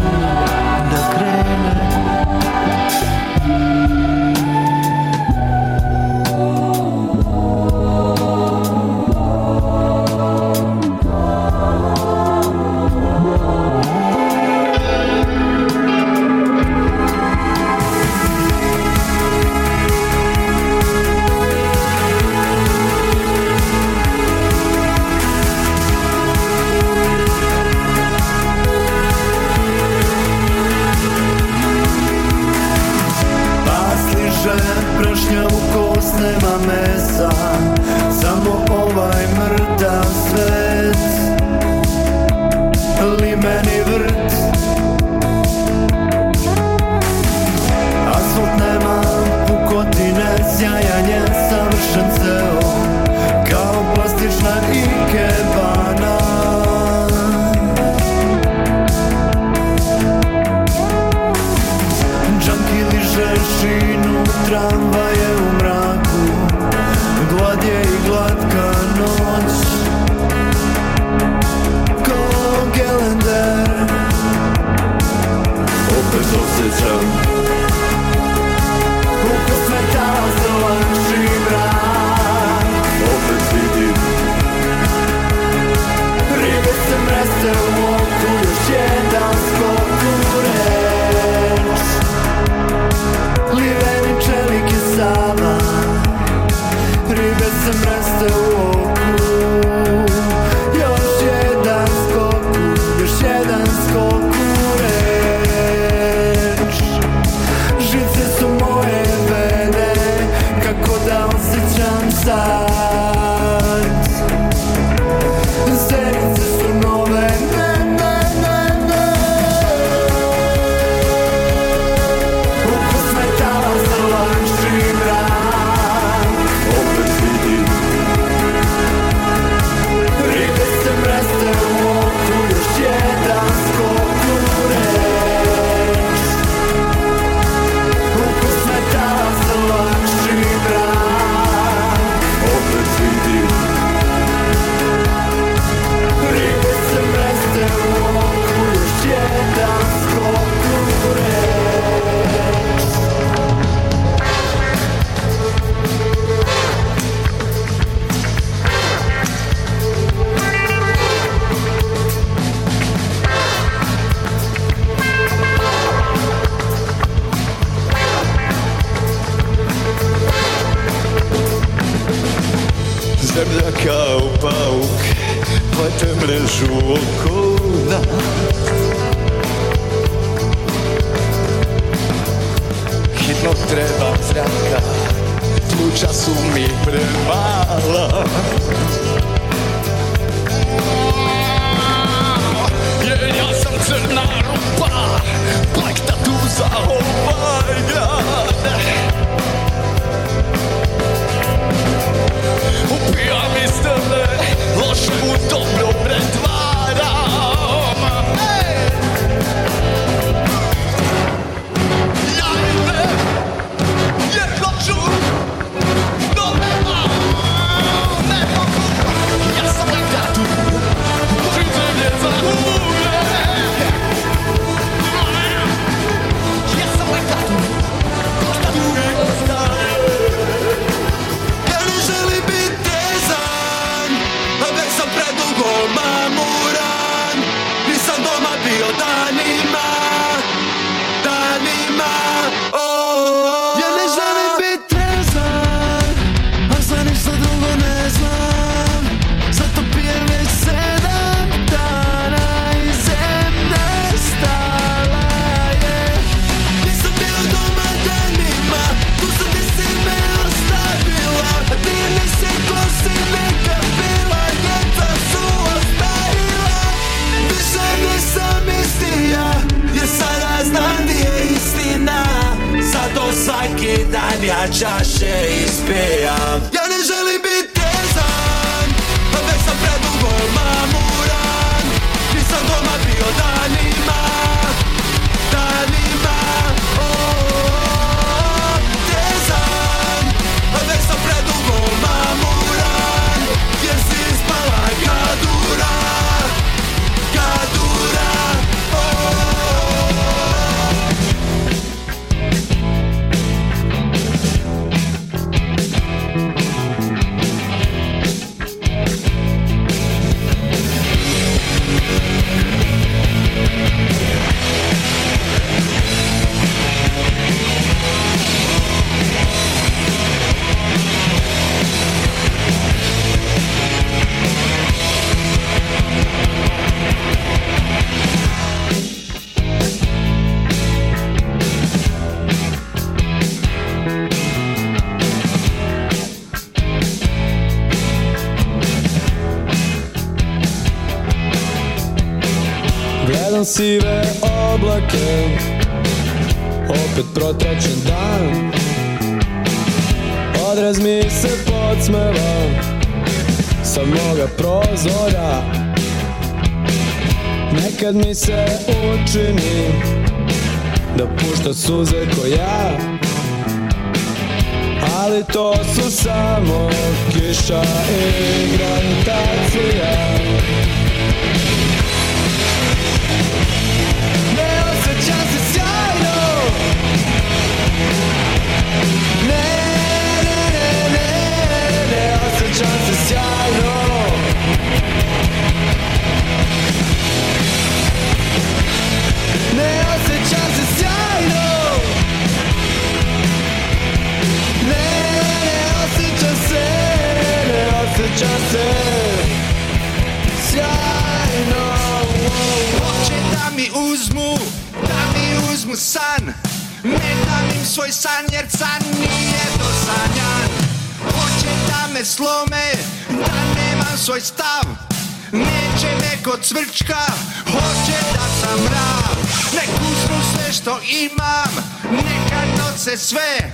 [421.32, 421.72] imam
[422.12, 423.74] Neka noce sve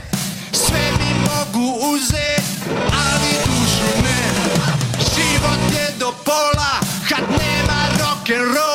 [0.52, 2.44] Sve mi mogu uzet
[2.92, 4.22] Ali dušu ne.
[5.16, 6.80] Život je do pola
[7.10, 8.67] Kad nema rock'n'roll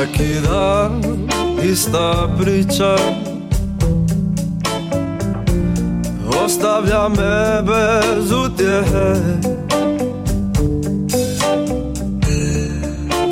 [0.00, 1.02] Svaki dan
[1.62, 2.96] ista priča.
[6.44, 9.14] Ostavlja me bez utjehe.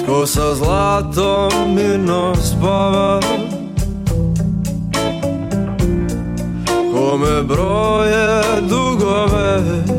[0.03, 3.21] Tko sa zlatom mirno spava?
[6.93, 9.63] Kome broje dugove?
[9.63, 9.98] Kome broje dugove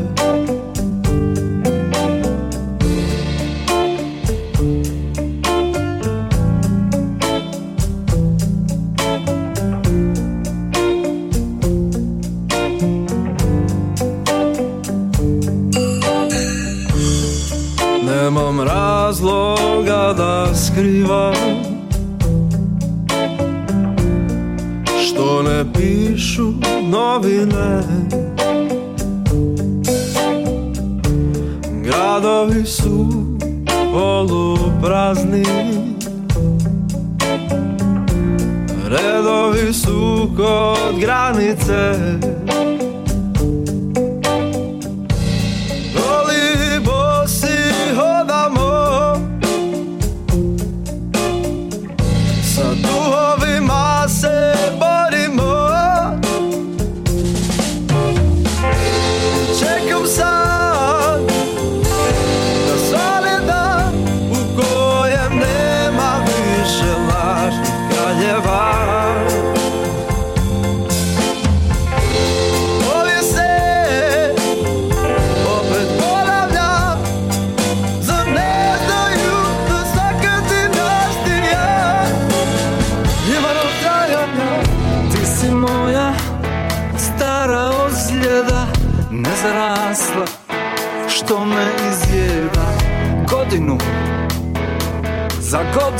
[27.10, 27.82] novine.
[31.82, 33.08] Gradovi su
[33.92, 35.44] poluprazni.
[38.88, 41.94] Redovi su kod granice.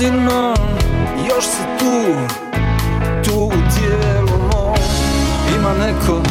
[0.00, 0.56] Godinom
[1.28, 2.14] još si tu
[3.24, 4.76] Tu u tijelu mom.
[5.56, 6.22] Ima neko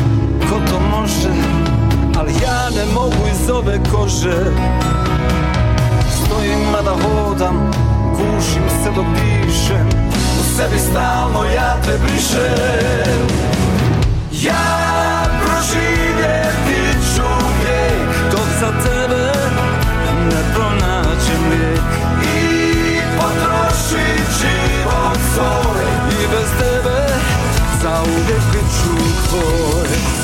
[0.50, 1.30] ko to može
[2.20, 4.52] Ali ja ne mogu iz ove kože.
[6.16, 7.72] Stojim mada hodam
[8.12, 9.90] Gušim se dok dišem.
[10.40, 13.28] U sebi stalno ja te brišem.
[14.32, 17.24] Ja proživjeti ću
[17.60, 19.39] vijek Dok za tebe
[23.90, 25.86] potrošit život svoj.
[26.11, 27.07] I bez tebe
[27.82, 28.95] za uvijek bit ću
[29.30, 30.19] tvoj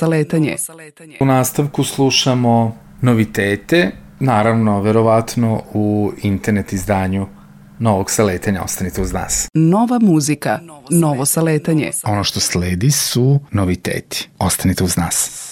[0.00, 1.16] Novo saletanje.
[1.20, 3.90] U nastavku slušamo novitete,
[4.20, 7.26] naravno, verovatno u internet izdanju
[7.78, 8.62] novog saletanja.
[8.62, 9.48] Ostanite uz nas.
[9.54, 10.58] Nova muzika.
[10.90, 11.90] Novo saletanje.
[12.04, 14.28] Ono što sledi su noviteti.
[14.38, 15.49] Ostanite uz nas.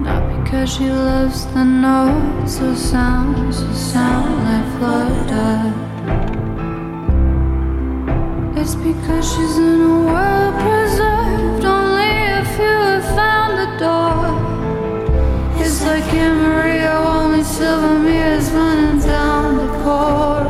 [0.01, 5.75] Not because she loves the notes or sounds that sound like Florida.
[8.61, 14.42] It's because she's in a world preserved only if you have found the door.
[15.85, 20.42] Like in Maria, only silver mirrors running down the corridor.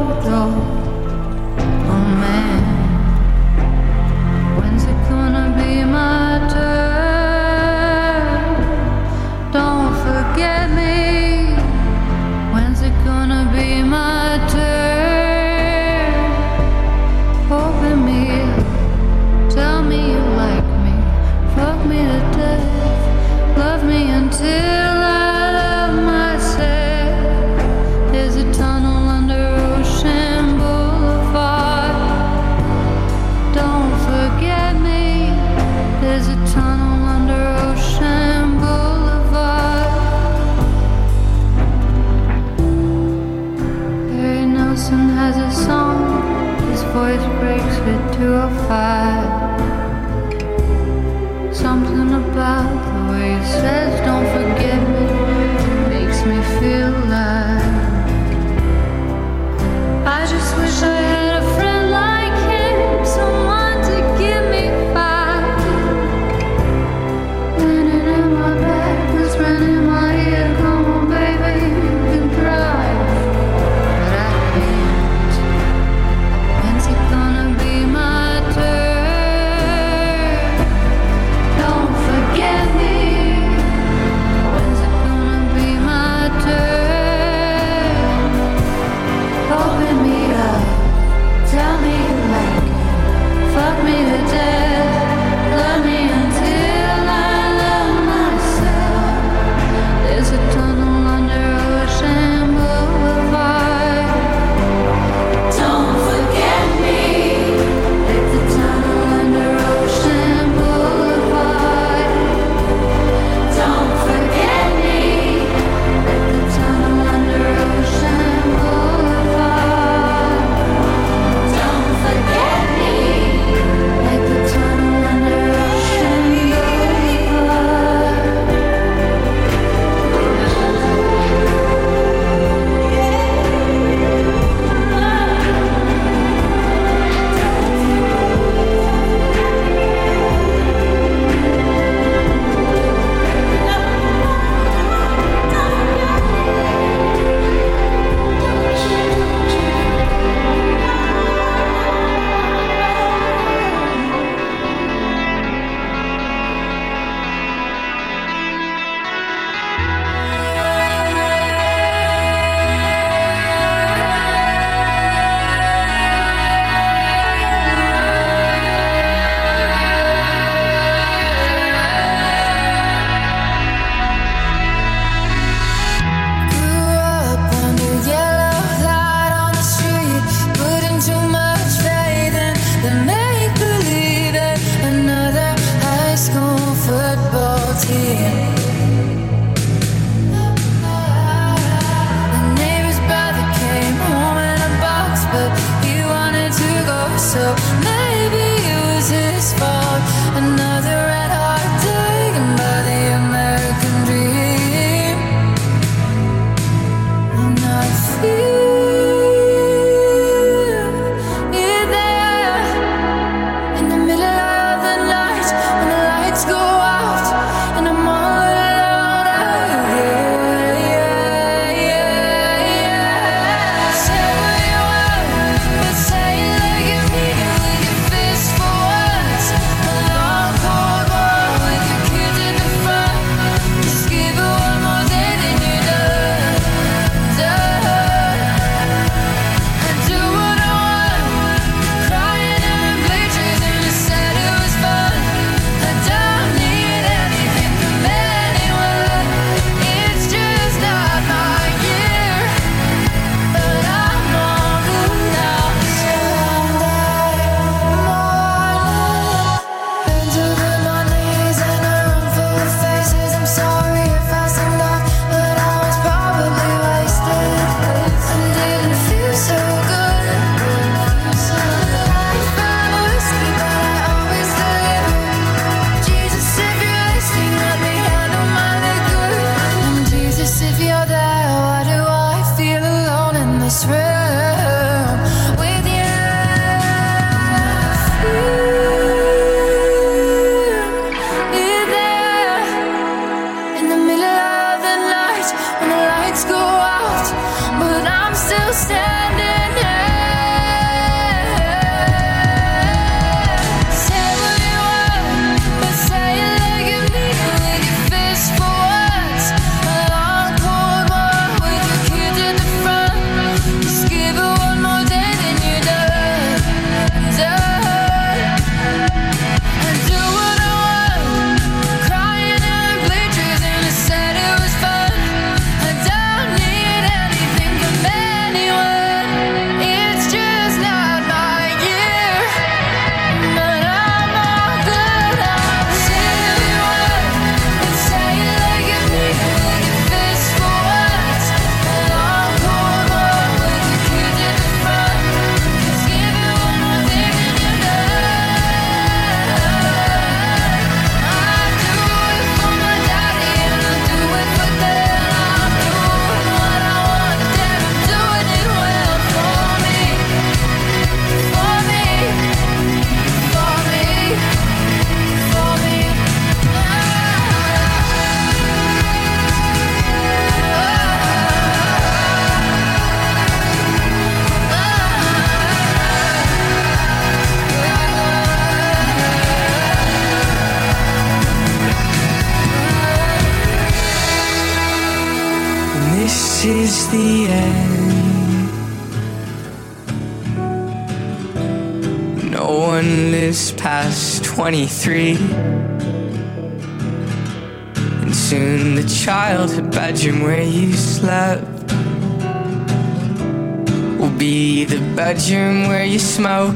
[187.93, 188.52] again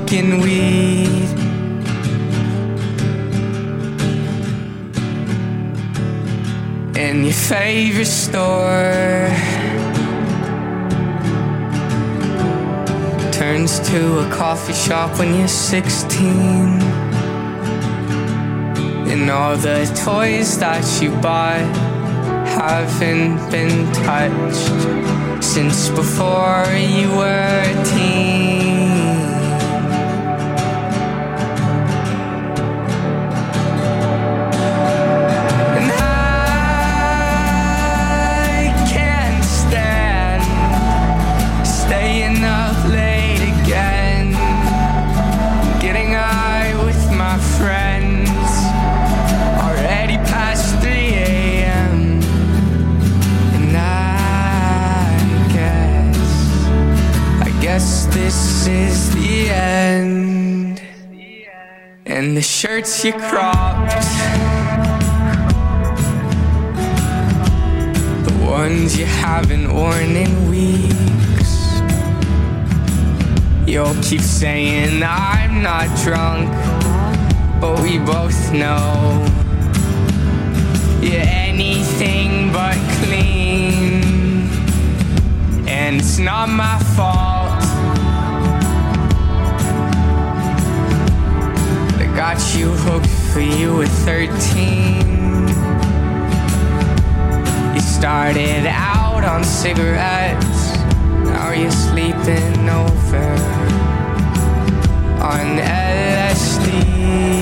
[0.07, 1.07] smoking weed.
[6.97, 9.29] in your favorite store.
[13.33, 16.25] Turns to a coffee shop when you're 16
[19.13, 21.61] and all the toys that you bought
[22.59, 28.76] haven't been touched since before you were a teen
[58.67, 60.83] is the end.
[62.05, 63.91] And the shirts you cropped.
[68.27, 71.81] The ones you haven't worn in weeks.
[73.67, 76.51] You'll keep saying I'm not drunk,
[77.61, 79.27] but we both know
[81.03, 84.03] you're anything but clean.
[85.69, 87.36] And it's not my fault.
[92.35, 95.47] Got you hooked for you at 13.
[97.73, 100.77] You started out on cigarettes,
[101.31, 103.29] now you're sleeping over
[105.23, 107.36] on LSD.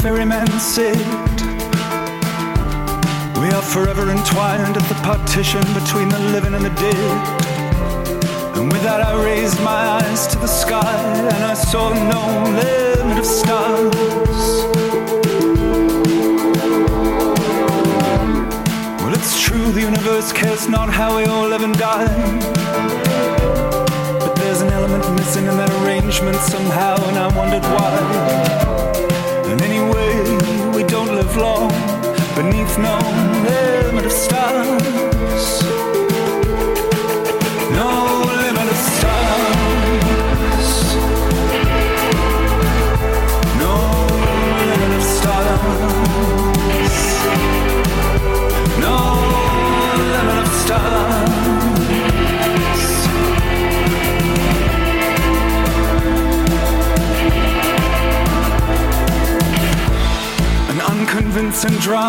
[0.00, 0.96] Ferryman said,
[3.38, 7.40] We are forever entwined at the partition between the living and the dead.
[8.56, 10.96] And with that, I raised my eyes to the sky
[11.34, 12.22] and I saw no
[12.60, 13.94] limit of stars.
[19.02, 22.08] Well, it's true, the universe cares not how we all live and die.
[24.18, 28.69] But there's an element missing in that arrangement somehow, and I wondered why.
[29.50, 30.14] And anyway,
[30.76, 31.70] we don't live long
[32.36, 32.98] beneath no
[33.42, 35.89] limit of stars.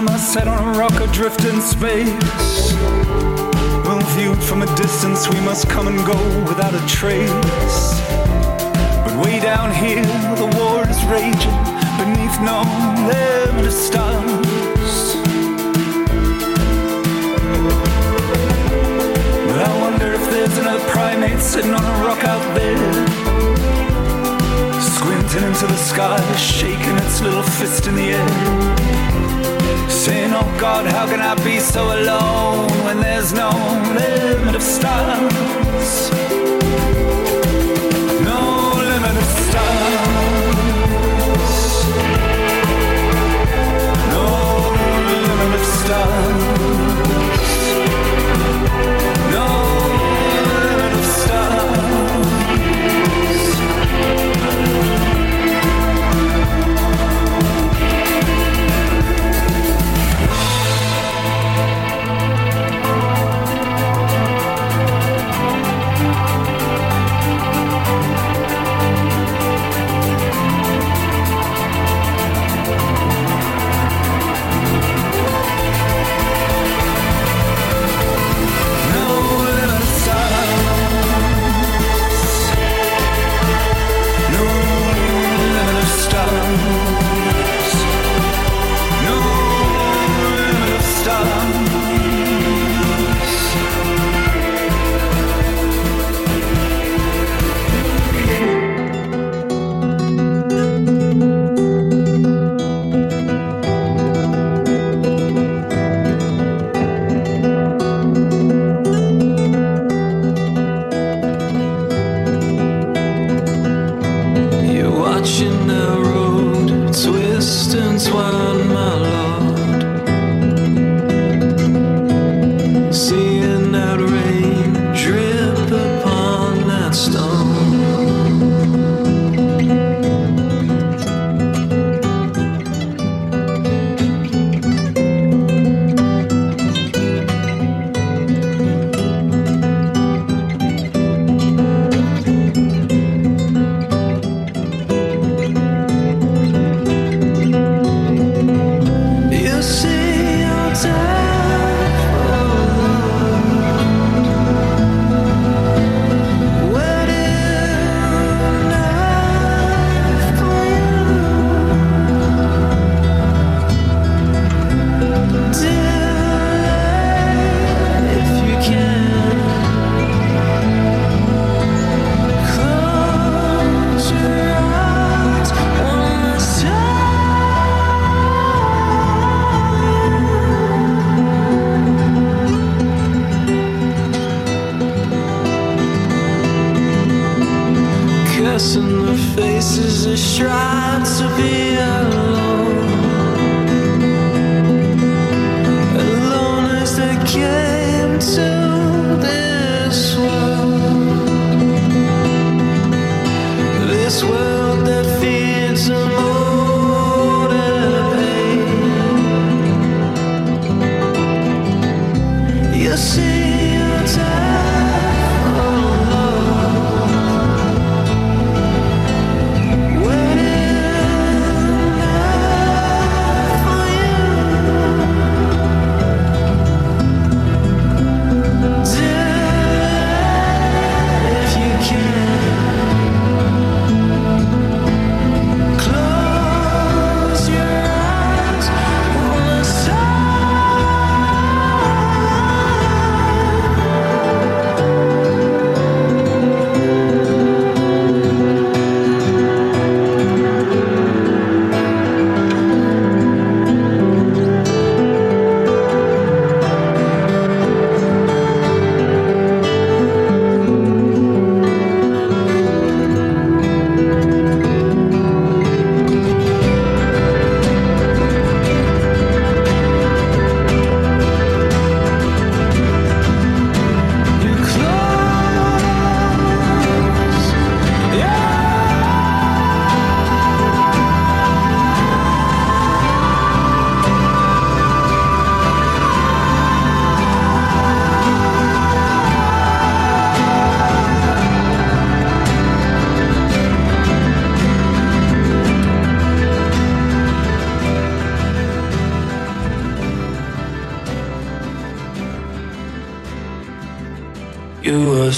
[0.08, 2.74] summer set on a rock adrift in space.
[3.86, 6.18] Well, viewed from a distance, we must come and go
[6.50, 8.02] without a trace.
[9.04, 10.02] But way down here,
[10.42, 11.62] the war is raging
[12.02, 12.64] beneath no
[13.12, 15.16] limit of stars.
[19.54, 23.06] I wonder if there's another primate sitting on a rock out there,
[24.82, 28.91] squinting into the sky, shaking its little fist in the air.
[30.02, 33.52] Saying, oh God, how can I be so alone when there's no
[33.94, 36.41] limit of stars?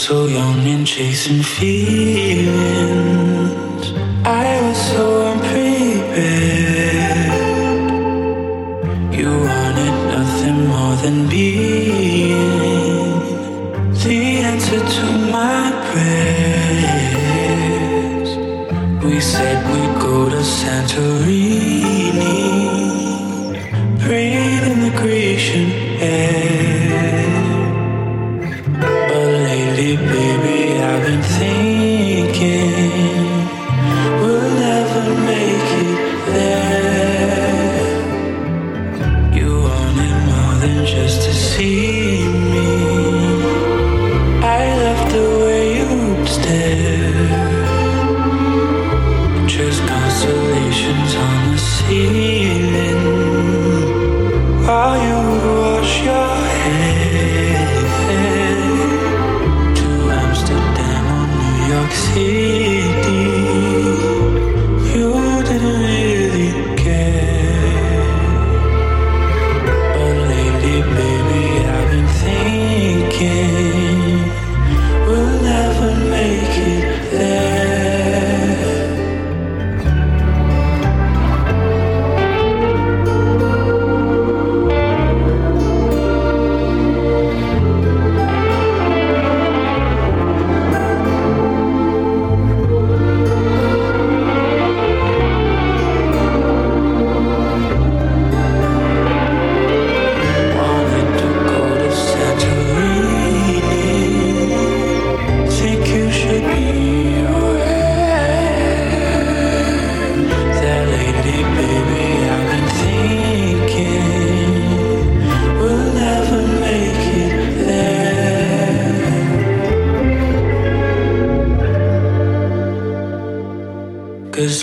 [0.03, 2.82] so young and chasing feelings.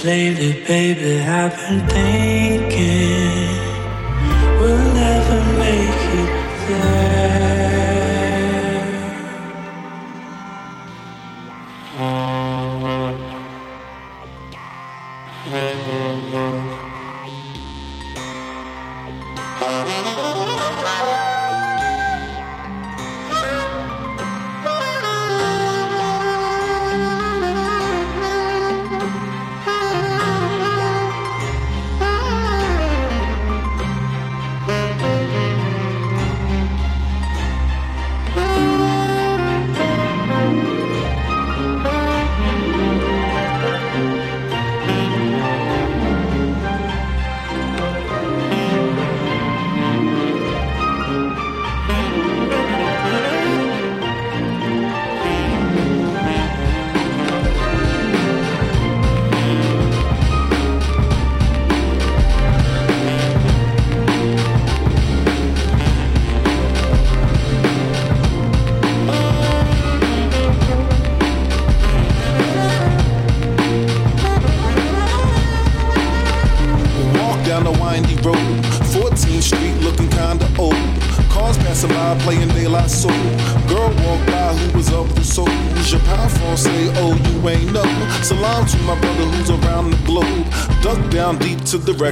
[0.04, 3.29] Lately, baby, I've been thinking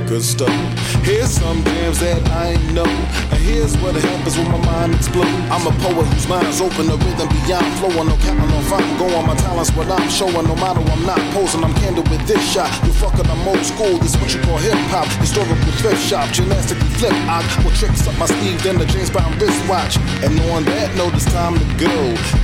[0.09, 0.48] record store.
[1.05, 2.89] Here's some jams that I ain't know.
[3.32, 5.28] And here's what happens when my mind explodes.
[5.52, 8.09] I'm a poet whose mind's open to rhythm beyond flowing.
[8.09, 10.47] No counting on fine, going on my talents, what I'm showing.
[10.48, 12.72] No matter I'm not posing, I'm candid with this shot.
[12.85, 13.98] You fucking, I'm old school.
[13.98, 15.09] This what you call hip hop.
[15.20, 17.12] Historical thrift shop, gymnastically flip.
[17.28, 19.97] I will tricks up my sleeve, then the James Brown wristwatch.
[20.24, 21.94] And on that note, it's time to go.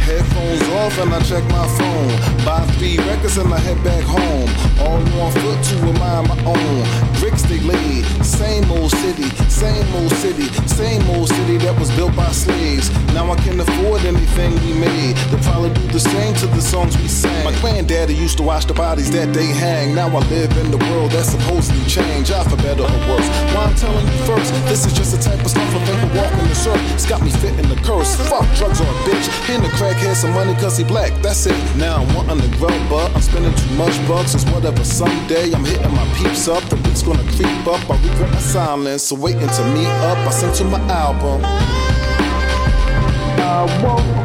[0.04, 2.12] Headphones off and I check my phone.
[2.44, 4.48] Buy three records and I head back home.
[4.84, 7.13] All on foot to remind my own.
[7.24, 12.14] Bricks they laid, same old city, same old city, same old city that was built
[12.14, 12.92] by slaves.
[13.14, 15.16] Now I can afford anything we made.
[15.32, 17.42] They probably do the same to the songs we sang.
[17.42, 19.94] My granddaddy used to watch the bodies that they hang.
[19.94, 22.30] Now I live in the world that's supposedly change.
[22.30, 23.28] I for better or worse.
[23.56, 26.32] Why I'm telling you first, this is just the type of stuff I think walk
[26.42, 26.76] in the surf.
[26.92, 28.20] It's got me fitting the curse.
[28.28, 29.32] Fuck drugs or a bitch.
[29.48, 31.16] Hand the crackhead some money cause he black.
[31.22, 31.56] That's it.
[31.76, 34.34] Now I'm wanting to grow, but I'm spending too much bucks.
[34.34, 36.62] It's whatever someday I'm hitting my peeps up.
[36.68, 37.90] The gonna creep up.
[37.90, 39.02] I regret my silence.
[39.04, 40.18] So waiting to meet up.
[40.18, 41.42] I sent you my album.
[43.36, 44.24] I won't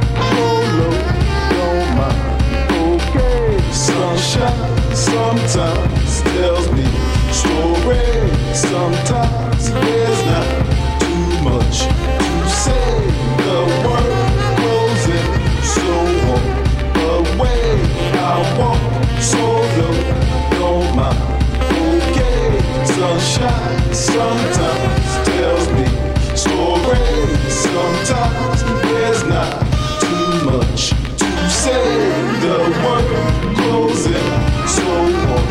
[1.51, 2.29] don't mind.
[2.71, 6.85] Okay, sunshine sometimes tells me
[7.31, 8.05] story.
[8.53, 10.47] Sometimes there's not
[10.99, 12.89] too much to say.
[13.43, 14.31] The world
[14.63, 15.27] goes in
[15.63, 15.89] so
[16.33, 16.43] on
[16.93, 17.63] the way.
[18.13, 19.58] I walk so
[23.19, 25.85] shot sometimes tells me
[26.35, 27.53] so stories.
[27.53, 29.59] Sometimes there's not
[30.01, 31.83] too much to say.
[32.41, 34.27] The world goes in
[34.67, 35.43] so on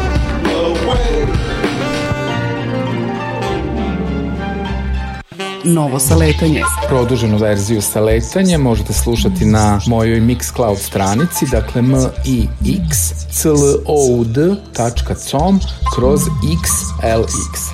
[0.42, 1.38] the
[5.64, 6.62] Novo saletanje.
[6.88, 12.48] Produženu verziju saletanja možete slušati na mojoj Mixcloud stranici, dakle m i
[12.88, 13.54] x c l
[13.86, 15.60] o u d.com
[15.94, 16.20] kroz
[16.62, 17.67] x xlx.